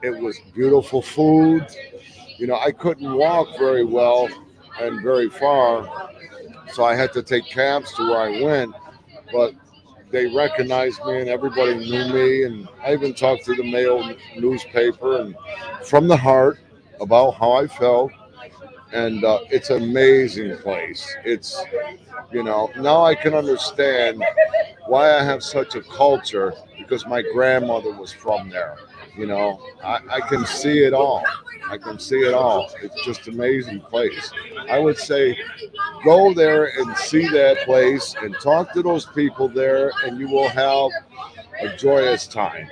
it 0.01 0.11
was 0.11 0.39
beautiful 0.53 1.01
food. 1.01 1.65
You 2.37 2.47
know, 2.47 2.57
I 2.57 2.71
couldn't 2.71 3.13
walk 3.13 3.47
very 3.57 3.85
well 3.85 4.27
and 4.81 5.01
very 5.01 5.29
far, 5.29 6.11
so 6.73 6.83
I 6.83 6.95
had 6.95 7.13
to 7.13 7.23
take 7.23 7.45
cabs 7.45 7.93
to 7.93 8.09
where 8.09 8.19
I 8.19 8.41
went. 8.41 8.75
But 9.31 9.53
they 10.11 10.27
recognized 10.27 11.03
me 11.05 11.21
and 11.21 11.29
everybody 11.29 11.75
knew 11.75 12.13
me. 12.13 12.43
And 12.43 12.69
I 12.83 12.93
even 12.93 13.13
talked 13.13 13.45
to 13.45 13.55
the 13.55 13.63
Mail 13.63 14.15
newspaper 14.37 15.21
and 15.21 15.35
from 15.83 16.07
the 16.07 16.17
heart 16.17 16.59
about 17.01 17.31
how 17.31 17.53
I 17.53 17.67
felt. 17.67 18.11
And 18.93 19.25
uh, 19.25 19.39
it's 19.49 19.69
an 19.71 19.81
amazing 19.83 20.55
place. 20.57 21.15
It's, 21.25 21.61
you 22.31 22.43
know, 22.43 22.71
now 22.77 23.03
I 23.03 23.15
can 23.15 23.33
understand 23.33 24.23
why 24.85 25.17
I 25.17 25.23
have 25.23 25.43
such 25.43 25.75
a 25.75 25.81
culture 25.81 26.53
because 26.77 27.05
my 27.07 27.23
grandmother 27.33 27.91
was 27.91 28.13
from 28.13 28.49
there. 28.49 28.77
You 29.17 29.25
know, 29.25 29.59
I, 29.83 29.99
I 30.09 30.19
can 30.21 30.45
see 30.45 30.83
it 30.83 30.93
all. 30.93 31.23
I 31.69 31.77
can 31.77 31.97
see 31.97 32.19
it 32.19 32.33
all. 32.33 32.69
It's 32.81 33.03
just 33.05 33.27
amazing 33.27 33.79
place. 33.81 34.31
I 34.69 34.77
would 34.79 34.97
say 34.97 35.37
go 36.03 36.33
there 36.33 36.65
and 36.77 36.95
see 36.97 37.27
that 37.29 37.65
place 37.65 38.15
and 38.21 38.35
talk 38.41 38.73
to 38.73 38.83
those 38.83 39.05
people 39.07 39.47
there, 39.47 39.91
and 40.05 40.19
you 40.19 40.27
will 40.27 40.49
have 40.49 40.91
a 41.61 41.75
joyous 41.77 42.27
time. 42.27 42.69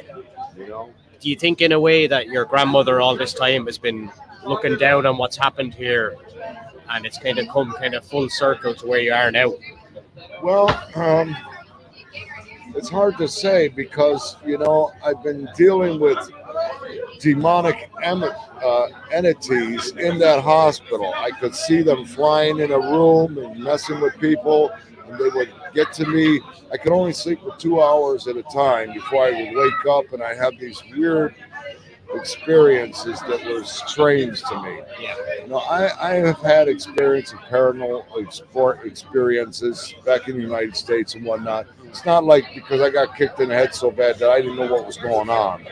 You 0.58 0.68
know, 0.68 0.90
Do 1.20 1.30
you 1.30 1.36
think, 1.36 1.62
in 1.62 1.72
a 1.72 1.80
way, 1.80 2.06
that 2.08 2.28
your 2.28 2.46
grandmother 2.46 3.00
all 3.02 3.16
this 3.16 3.34
time 3.34 3.66
has 3.66 3.78
been 3.78 4.12
looking 4.46 4.78
down 4.78 5.06
on 5.06 5.18
what's 5.18 5.38
happened 5.38 5.74
here, 5.74 6.16
and 6.90 7.06
it's 7.06 7.18
kind 7.18 7.40
of 7.40 7.48
come 7.50 7.74
kind 7.74 7.94
of 7.94 8.06
full 8.06 8.30
circle 8.30 8.74
to 8.76 8.88
where 8.88 9.00
you 9.00 9.14
are 9.14 9.32
now? 9.32 9.54
Well, 10.44 10.70
um, 10.96 11.36
it's 12.76 12.90
hard 12.90 13.18
to 13.18 13.28
say 13.28 13.68
because 13.68 14.38
you 14.46 14.58
know 14.58 14.92
I've 15.06 15.24
been 15.24 15.50
dealing 15.56 16.00
with 16.00 16.18
demonic 17.20 17.90
em- 18.02 18.24
uh, 18.24 18.88
entities 19.12 19.92
in 19.92 20.20
that 20.20 20.42
hospital. 20.44 21.14
I 21.16 21.32
could 21.32 21.56
see 21.56 21.82
them 21.82 22.06
flying 22.06 22.60
in 22.60 22.72
a 22.72 22.80
room 22.80 23.38
and 23.38 23.64
messing 23.64 24.00
with 24.02 24.18
people, 24.20 24.72
and 25.08 25.20
they 25.20 25.30
would 25.30 25.52
get 25.74 25.94
to 25.94 26.06
me. 26.06 26.42
I 26.72 26.78
could 26.78 26.94
only 26.94 27.14
sleep 27.14 27.42
for 27.42 27.56
two 27.58 27.82
hours 27.82 28.28
at 28.28 28.38
a 28.38 28.44
time 28.44 28.94
before 28.94 29.26
I 29.26 29.32
would 29.32 29.56
wake 29.56 29.86
up, 29.90 30.14
and 30.14 30.24
I 30.24 30.34
have 30.36 30.58
these 30.60 30.82
weird 30.96 31.36
experiences 32.16 33.20
that 33.22 33.46
were 33.46 33.64
strange 33.64 34.42
to 34.44 34.62
me. 34.62 34.80
Yeah. 35.00 35.16
You 35.42 35.48
know, 35.48 35.58
I, 35.58 36.12
I 36.12 36.14
have 36.16 36.40
had 36.40 36.68
experience 36.68 37.34
of 37.34 37.40
paranormal 37.40 38.32
sport 38.32 38.86
experiences 38.86 39.94
back 40.06 40.28
in 40.28 40.36
the 40.36 40.42
United 40.42 40.76
States 40.76 41.16
and 41.16 41.26
whatnot. 41.26 41.68
It's 41.86 42.06
not 42.06 42.24
like 42.24 42.46
because 42.54 42.82
I 42.82 42.90
got 42.90 43.16
kicked 43.16 43.40
in 43.40 43.50
the 43.50 43.56
head 43.56 43.74
so 43.74 43.92
bad 43.92 44.18
that 44.20 44.30
I 44.30 44.42
didn't 44.42 44.58
know 44.58 44.72
what 44.72 44.86
was 44.86 44.98
going 44.98 45.30
on. 45.30 45.66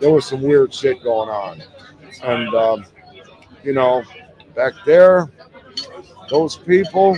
There 0.00 0.10
was 0.10 0.26
some 0.26 0.42
weird 0.42 0.74
shit 0.74 1.02
going 1.02 1.28
on. 1.28 1.62
And, 2.22 2.54
um, 2.54 2.84
you 3.62 3.72
know, 3.72 4.02
back 4.54 4.74
there, 4.84 5.30
those 6.28 6.56
people 6.56 7.16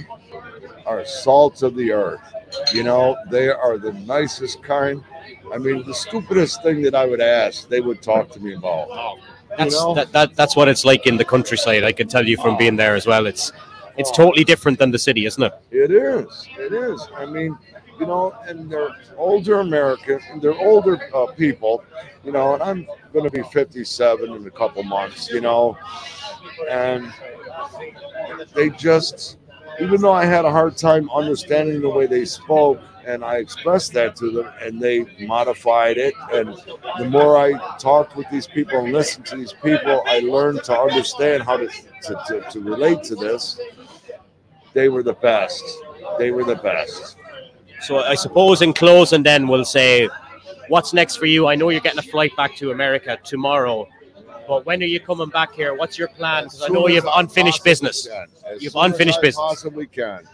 are 0.87 1.05
salt 1.05 1.63
of 1.63 1.75
the 1.77 1.93
earth. 1.93 2.21
You 2.73 2.85
know, 2.85 3.17
they 3.31 3.49
are 3.49 3.79
the 3.79 3.93
nicest 3.93 4.63
kind. 4.63 5.03
I 5.55 5.59
mean, 5.59 5.85
the 5.87 5.95
stupidest 5.95 6.64
thing 6.64 6.83
that 6.83 6.97
I 6.97 7.05
would 7.07 7.21
ask, 7.21 7.69
they 7.69 7.81
would 7.81 8.03
talk 8.03 8.29
to 8.31 8.40
me 8.40 8.55
about. 8.55 8.88
Oh, 8.90 9.14
You 9.17 9.57
that's 9.59 9.75
know? 9.75 9.95
that, 9.95 10.11
that 10.11 10.35
that's 10.35 10.57
what 10.57 10.67
it's 10.67 10.85
like 10.85 11.07
in 11.07 11.17
the 11.17 11.25
countryside. 11.25 11.85
I 11.85 11.93
can 11.93 12.09
tell 12.09 12.27
you 12.27 12.37
from 12.37 12.57
being 12.57 12.75
there 12.75 12.97
as 12.97 13.07
well. 13.07 13.27
It's 13.27 13.53
it's 13.97 14.11
totally 14.11 14.43
different 14.43 14.81
than 14.81 14.90
the 14.90 14.99
city, 14.99 15.27
isn't 15.27 15.43
it? 15.43 15.53
It 15.71 15.93
is. 15.93 16.49
It 16.59 16.73
is. 16.73 17.07
I 17.17 17.25
mean, 17.27 17.57
you 18.01 18.07
know, 18.07 18.35
and 18.49 18.69
they're 18.69 18.90
older 19.17 19.61
Americans, 19.61 20.25
they're 20.43 20.59
older 20.59 20.99
uh, 21.14 21.27
people, 21.27 21.85
you 22.25 22.33
know, 22.33 22.55
and 22.55 22.62
I'm 22.62 22.87
going 23.12 23.25
to 23.25 23.31
be 23.31 23.45
57 23.45 24.33
in 24.33 24.47
a 24.47 24.51
couple 24.51 24.83
months, 24.83 25.31
you 25.31 25.40
know, 25.40 25.79
and 26.69 27.12
they 28.55 28.71
just, 28.71 29.38
even 29.81 30.01
though 30.01 30.12
I 30.12 30.25
had 30.25 30.45
a 30.45 30.51
hard 30.51 30.77
time 30.77 31.09
understanding 31.11 31.81
the 31.81 31.88
way 31.88 32.07
they 32.07 32.25
spoke, 32.25 32.81
and 33.07 33.25
I 33.25 33.37
expressed 33.37 33.93
that 33.95 34.17
to 34.17 34.31
them, 34.31 34.53
and 34.61 34.81
they 34.81 35.05
modified 35.27 35.99
it. 35.99 36.14
And 36.33 36.49
the 36.99 37.09
more 37.09 37.37
I 37.37 37.77
talked 37.79 38.17
with 38.17 38.29
these 38.31 38.47
people 38.47 38.79
and 38.79 38.93
listened 38.93 39.27
to 39.27 39.37
these 39.37 39.53
people, 39.53 40.03
I 40.07 40.21
learned 40.21 40.64
to 40.64 40.79
understand 40.79 41.43
how 41.43 41.57
to, 41.57 41.69
to, 41.69 42.23
to, 42.29 42.40
to 42.51 42.61
relate 42.61 43.03
to 43.05 43.14
this. 43.17 43.61
They 44.73 44.88
were 44.88 45.03
the 45.03 45.14
best. 45.14 45.62
They 46.19 46.31
were 46.31 46.45
the 46.45 46.57
best. 46.57 47.17
So 47.83 47.99
I 47.99 48.14
suppose 48.14 48.62
in 48.62 48.73
closing, 48.73 49.23
then 49.23 49.47
we'll 49.47 49.64
say, 49.64 50.09
what's 50.69 50.93
next 50.93 51.17
for 51.17 51.27
you? 51.27 51.47
I 51.47 51.55
know 51.55 51.69
you're 51.69 51.81
getting 51.81 51.99
a 51.99 52.03
flight 52.03 52.35
back 52.37 52.57
to 52.57 52.71
America 52.71 53.19
tomorrow, 53.23 53.87
but 54.49 54.67
when 54.67 54.83
are 54.83 54.87
you 54.87 55.01
coming 55.01 55.29
back 55.29 55.53
here? 55.53 55.75
What's 55.75 55.99
your 55.99 56.09
plan? 56.09 56.45
Because 56.45 56.62
I 56.62 56.69
know 56.69 56.88
you 56.88 56.97
have 56.97 57.09
unfinished 57.14 57.62
business. 57.64 58.09
You 58.59 58.71
have 58.71 58.77
unfinished 58.77 59.21
business. 59.21 59.37
Possibly 59.37 59.87
can. 59.87 60.27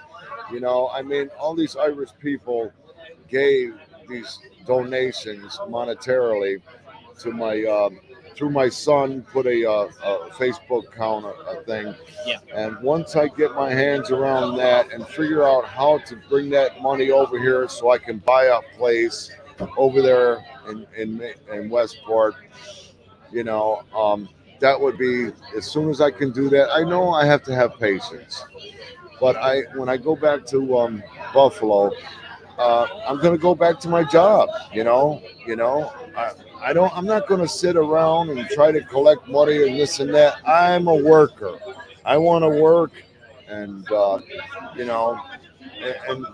You 0.53 0.61
know, 0.61 0.89
I 0.93 1.03
mean, 1.03 1.31
all 1.39 1.55
these 1.55 1.77
Irish 1.77 2.11
people 2.21 2.73
gave 3.29 3.75
these 4.09 4.39
donations 4.67 5.59
monetarily 5.69 6.61
to 7.21 7.33
my 7.33 7.65
um, 7.65 8.01
through 8.35 8.51
my 8.51 8.69
son. 8.69 9.23
Put 9.23 9.47
a, 9.47 9.71
uh, 9.71 9.89
a 10.03 10.31
Facebook 10.31 10.89
account, 10.89 11.27
a, 11.27 11.59
a 11.59 11.65
thing. 11.65 11.95
Yeah. 12.27 12.39
And 12.53 12.81
once 12.81 13.17
I 13.17 13.29
get 13.29 13.55
my 13.55 13.71
hands 13.71 14.11
around 14.11 14.57
that 14.57 14.93
and 14.93 15.07
figure 15.07 15.45
out 15.45 15.65
how 15.67 15.99
to 15.99 16.17
bring 16.29 16.51
that 16.51 16.81
money 16.81 17.11
over 17.11 17.39
here, 17.39 17.69
so 17.69 17.91
I 17.91 17.99
can 17.99 18.19
buy 18.19 18.45
a 18.47 18.61
place 18.77 19.31
over 19.77 20.03
there 20.03 20.45
in 20.69 20.87
in, 20.97 21.33
in 21.53 21.69
Westport, 21.69 22.35
you 23.31 23.45
know, 23.45 23.83
um, 23.95 24.29
that 24.61 24.79
would 24.79 24.99
be 24.99 25.33
as 25.57 25.65
soon 25.65 25.89
as 25.91 26.01
I 26.01 26.11
can 26.11 26.33
do 26.33 26.49
that. 26.51 26.71
I 26.71 26.83
know 26.83 27.11
I 27.11 27.25
have 27.25 27.43
to 27.45 27.55
have 27.55 27.79
patience, 27.79 28.45
but 29.21 29.37
I 29.37 29.63
when 29.75 29.89
I 29.89 29.97
go 29.97 30.17
back 30.17 30.47
to 30.47 30.79
um, 30.79 31.03
Buffalo, 31.35 31.93
uh, 32.59 32.87
I'm 33.07 33.21
gonna 33.21 33.39
go 33.39 33.55
back 33.55 33.79
to 33.81 33.89
my 33.89 34.03
job. 34.05 34.49
You 34.73 34.85
know, 34.85 35.23
you 35.47 35.57
know, 35.57 35.93
I, 36.17 36.33
I 36.61 36.73
don't. 36.73 36.93
I'm 36.97 37.07
not 37.07 37.29
gonna 37.29 37.49
sit 37.49 37.77
around 37.77 38.31
and 38.31 38.49
try 38.49 38.73
to 38.73 38.81
collect 38.83 39.29
money 39.29 39.63
and 39.69 39.79
this 39.79 40.01
and 40.01 40.13
that. 40.15 40.39
I'm 40.47 40.89
a 40.89 40.95
worker. 40.95 41.59
I 42.05 42.17
want 42.17 42.43
to 42.45 42.49
work, 42.49 42.93
and 43.49 43.91
uh, 43.93 44.19
you 44.77 44.87
know, 44.87 45.21
and, 45.83 45.97
and 46.09 46.27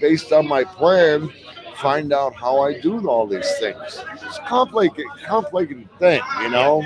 based 0.00 0.32
on 0.32 0.46
my 0.46 0.64
plan, 0.64 1.30
find 1.76 2.12
out 2.12 2.34
how 2.34 2.60
I 2.60 2.78
do 2.80 3.08
all 3.08 3.26
these 3.26 3.50
things. 3.58 4.04
It's 4.12 4.38
a 4.38 4.42
complicated, 4.42 5.06
complicated 5.24 5.88
thing, 5.98 6.20
you 6.42 6.50
know. 6.50 6.84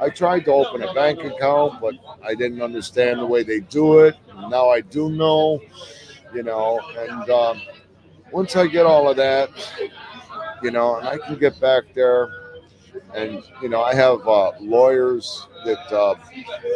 I 0.00 0.08
tried 0.08 0.46
to 0.46 0.52
open 0.52 0.82
a 0.82 0.92
bank 0.94 1.22
account, 1.22 1.80
but 1.80 1.94
I 2.24 2.34
didn't 2.34 2.60
understand 2.60 3.20
the 3.20 3.26
way 3.26 3.44
they 3.44 3.60
do 3.60 4.00
it. 4.00 4.16
Now 4.48 4.70
I 4.70 4.80
do 4.80 5.10
know, 5.10 5.60
you 6.34 6.42
know, 6.42 6.80
and 6.98 7.30
um, 7.30 7.62
once 8.30 8.56
I 8.56 8.66
get 8.66 8.86
all 8.86 9.08
of 9.08 9.16
that, 9.16 9.50
you 10.62 10.70
know, 10.70 10.96
and 10.96 11.08
I 11.08 11.18
can 11.18 11.38
get 11.38 11.60
back 11.60 11.84
there, 11.94 12.58
and 13.14 13.42
you 13.60 13.68
know, 13.68 13.82
I 13.82 13.94
have 13.94 14.26
uh, 14.26 14.52
lawyers 14.60 15.46
that 15.64 15.92
uh, 15.92 16.14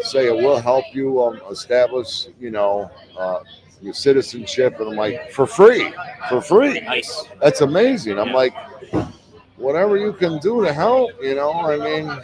say 0.03 0.27
it 0.27 0.35
will 0.35 0.61
help 0.61 0.85
you 0.92 1.23
um, 1.23 1.40
establish, 1.51 2.29
you 2.38 2.51
know, 2.51 2.90
uh, 3.19 3.40
your 3.81 3.95
citizenship, 3.95 4.79
and 4.81 4.90
I'm 4.90 4.97
like, 4.97 5.31
for 5.33 5.47
free, 5.47 5.92
for 6.29 6.40
free. 6.40 6.81
Nice. 6.81 7.25
That's 7.40 7.61
amazing. 7.61 8.19
I'm 8.19 8.33
like, 8.33 8.55
whatever 9.57 9.97
you 9.97 10.12
can 10.12 10.38
do 10.38 10.64
to 10.64 10.73
help, 10.73 11.11
you 11.23 11.35
know. 11.35 11.53
I 11.53 11.77
mean, 11.77 12.21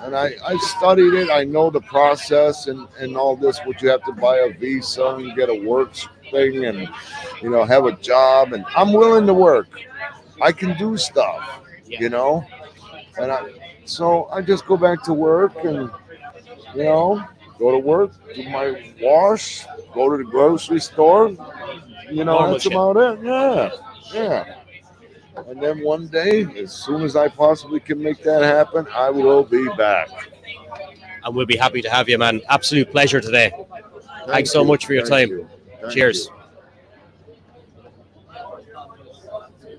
and 0.00 0.16
I 0.16 0.32
I 0.46 0.56
studied 0.58 1.14
it. 1.14 1.30
I 1.30 1.44
know 1.44 1.70
the 1.70 1.80
process 1.80 2.66
and 2.66 2.88
and 2.98 3.16
all 3.16 3.36
this. 3.36 3.58
What 3.60 3.82
you 3.82 3.88
have 3.90 4.04
to 4.04 4.12
buy 4.12 4.38
a 4.38 4.52
visa 4.52 5.04
and 5.16 5.34
get 5.36 5.48
a 5.48 5.54
work 5.54 5.94
thing, 6.30 6.64
and 6.64 6.88
you 7.42 7.50
know 7.50 7.64
have 7.64 7.84
a 7.86 7.92
job. 7.96 8.52
And 8.52 8.64
I'm 8.76 8.92
willing 8.92 9.26
to 9.26 9.34
work. 9.34 9.68
I 10.40 10.52
can 10.52 10.76
do 10.76 10.96
stuff, 10.96 11.60
you 11.86 12.08
know, 12.08 12.44
and 13.18 13.30
I 13.30 13.42
so 13.84 14.26
I 14.32 14.42
just 14.42 14.66
go 14.66 14.76
back 14.76 15.02
to 15.04 15.12
work 15.12 15.54
and 15.64 15.90
you 16.74 16.84
know 16.84 17.24
go 17.58 17.70
to 17.70 17.78
work, 17.78 18.12
do 18.34 18.48
my 18.48 18.94
wash, 19.00 19.64
go 19.94 20.10
to 20.10 20.16
the 20.22 20.28
grocery 20.28 20.80
store. 20.80 21.28
You 22.10 22.24
know, 22.24 22.34
Normal 22.38 22.52
that's 22.52 22.64
shit. 22.64 22.72
about 22.72 22.96
it. 22.96 23.24
Yeah, 23.24 23.70
yeah. 24.12 24.61
And 25.36 25.62
then 25.62 25.82
one 25.82 26.08
day, 26.08 26.46
as 26.62 26.72
soon 26.72 27.02
as 27.02 27.16
I 27.16 27.28
possibly 27.28 27.80
can 27.80 28.02
make 28.02 28.22
that 28.22 28.42
happen, 28.42 28.86
I 28.92 29.10
will 29.10 29.42
be 29.44 29.66
back. 29.76 30.08
And 31.24 31.34
we'll 31.34 31.46
be 31.46 31.56
happy 31.56 31.82
to 31.82 31.90
have 31.90 32.08
you, 32.08 32.18
man. 32.18 32.40
Absolute 32.48 32.90
pleasure 32.90 33.20
today. 33.20 33.52
Thank 33.52 34.30
Thanks 34.30 34.52
so 34.52 34.64
much 34.64 34.86
for 34.86 34.94
your 34.94 35.06
Thank 35.06 35.30
time. 35.30 35.48
you. 35.82 35.90
Cheers. 35.90 36.26
you. 36.26 36.41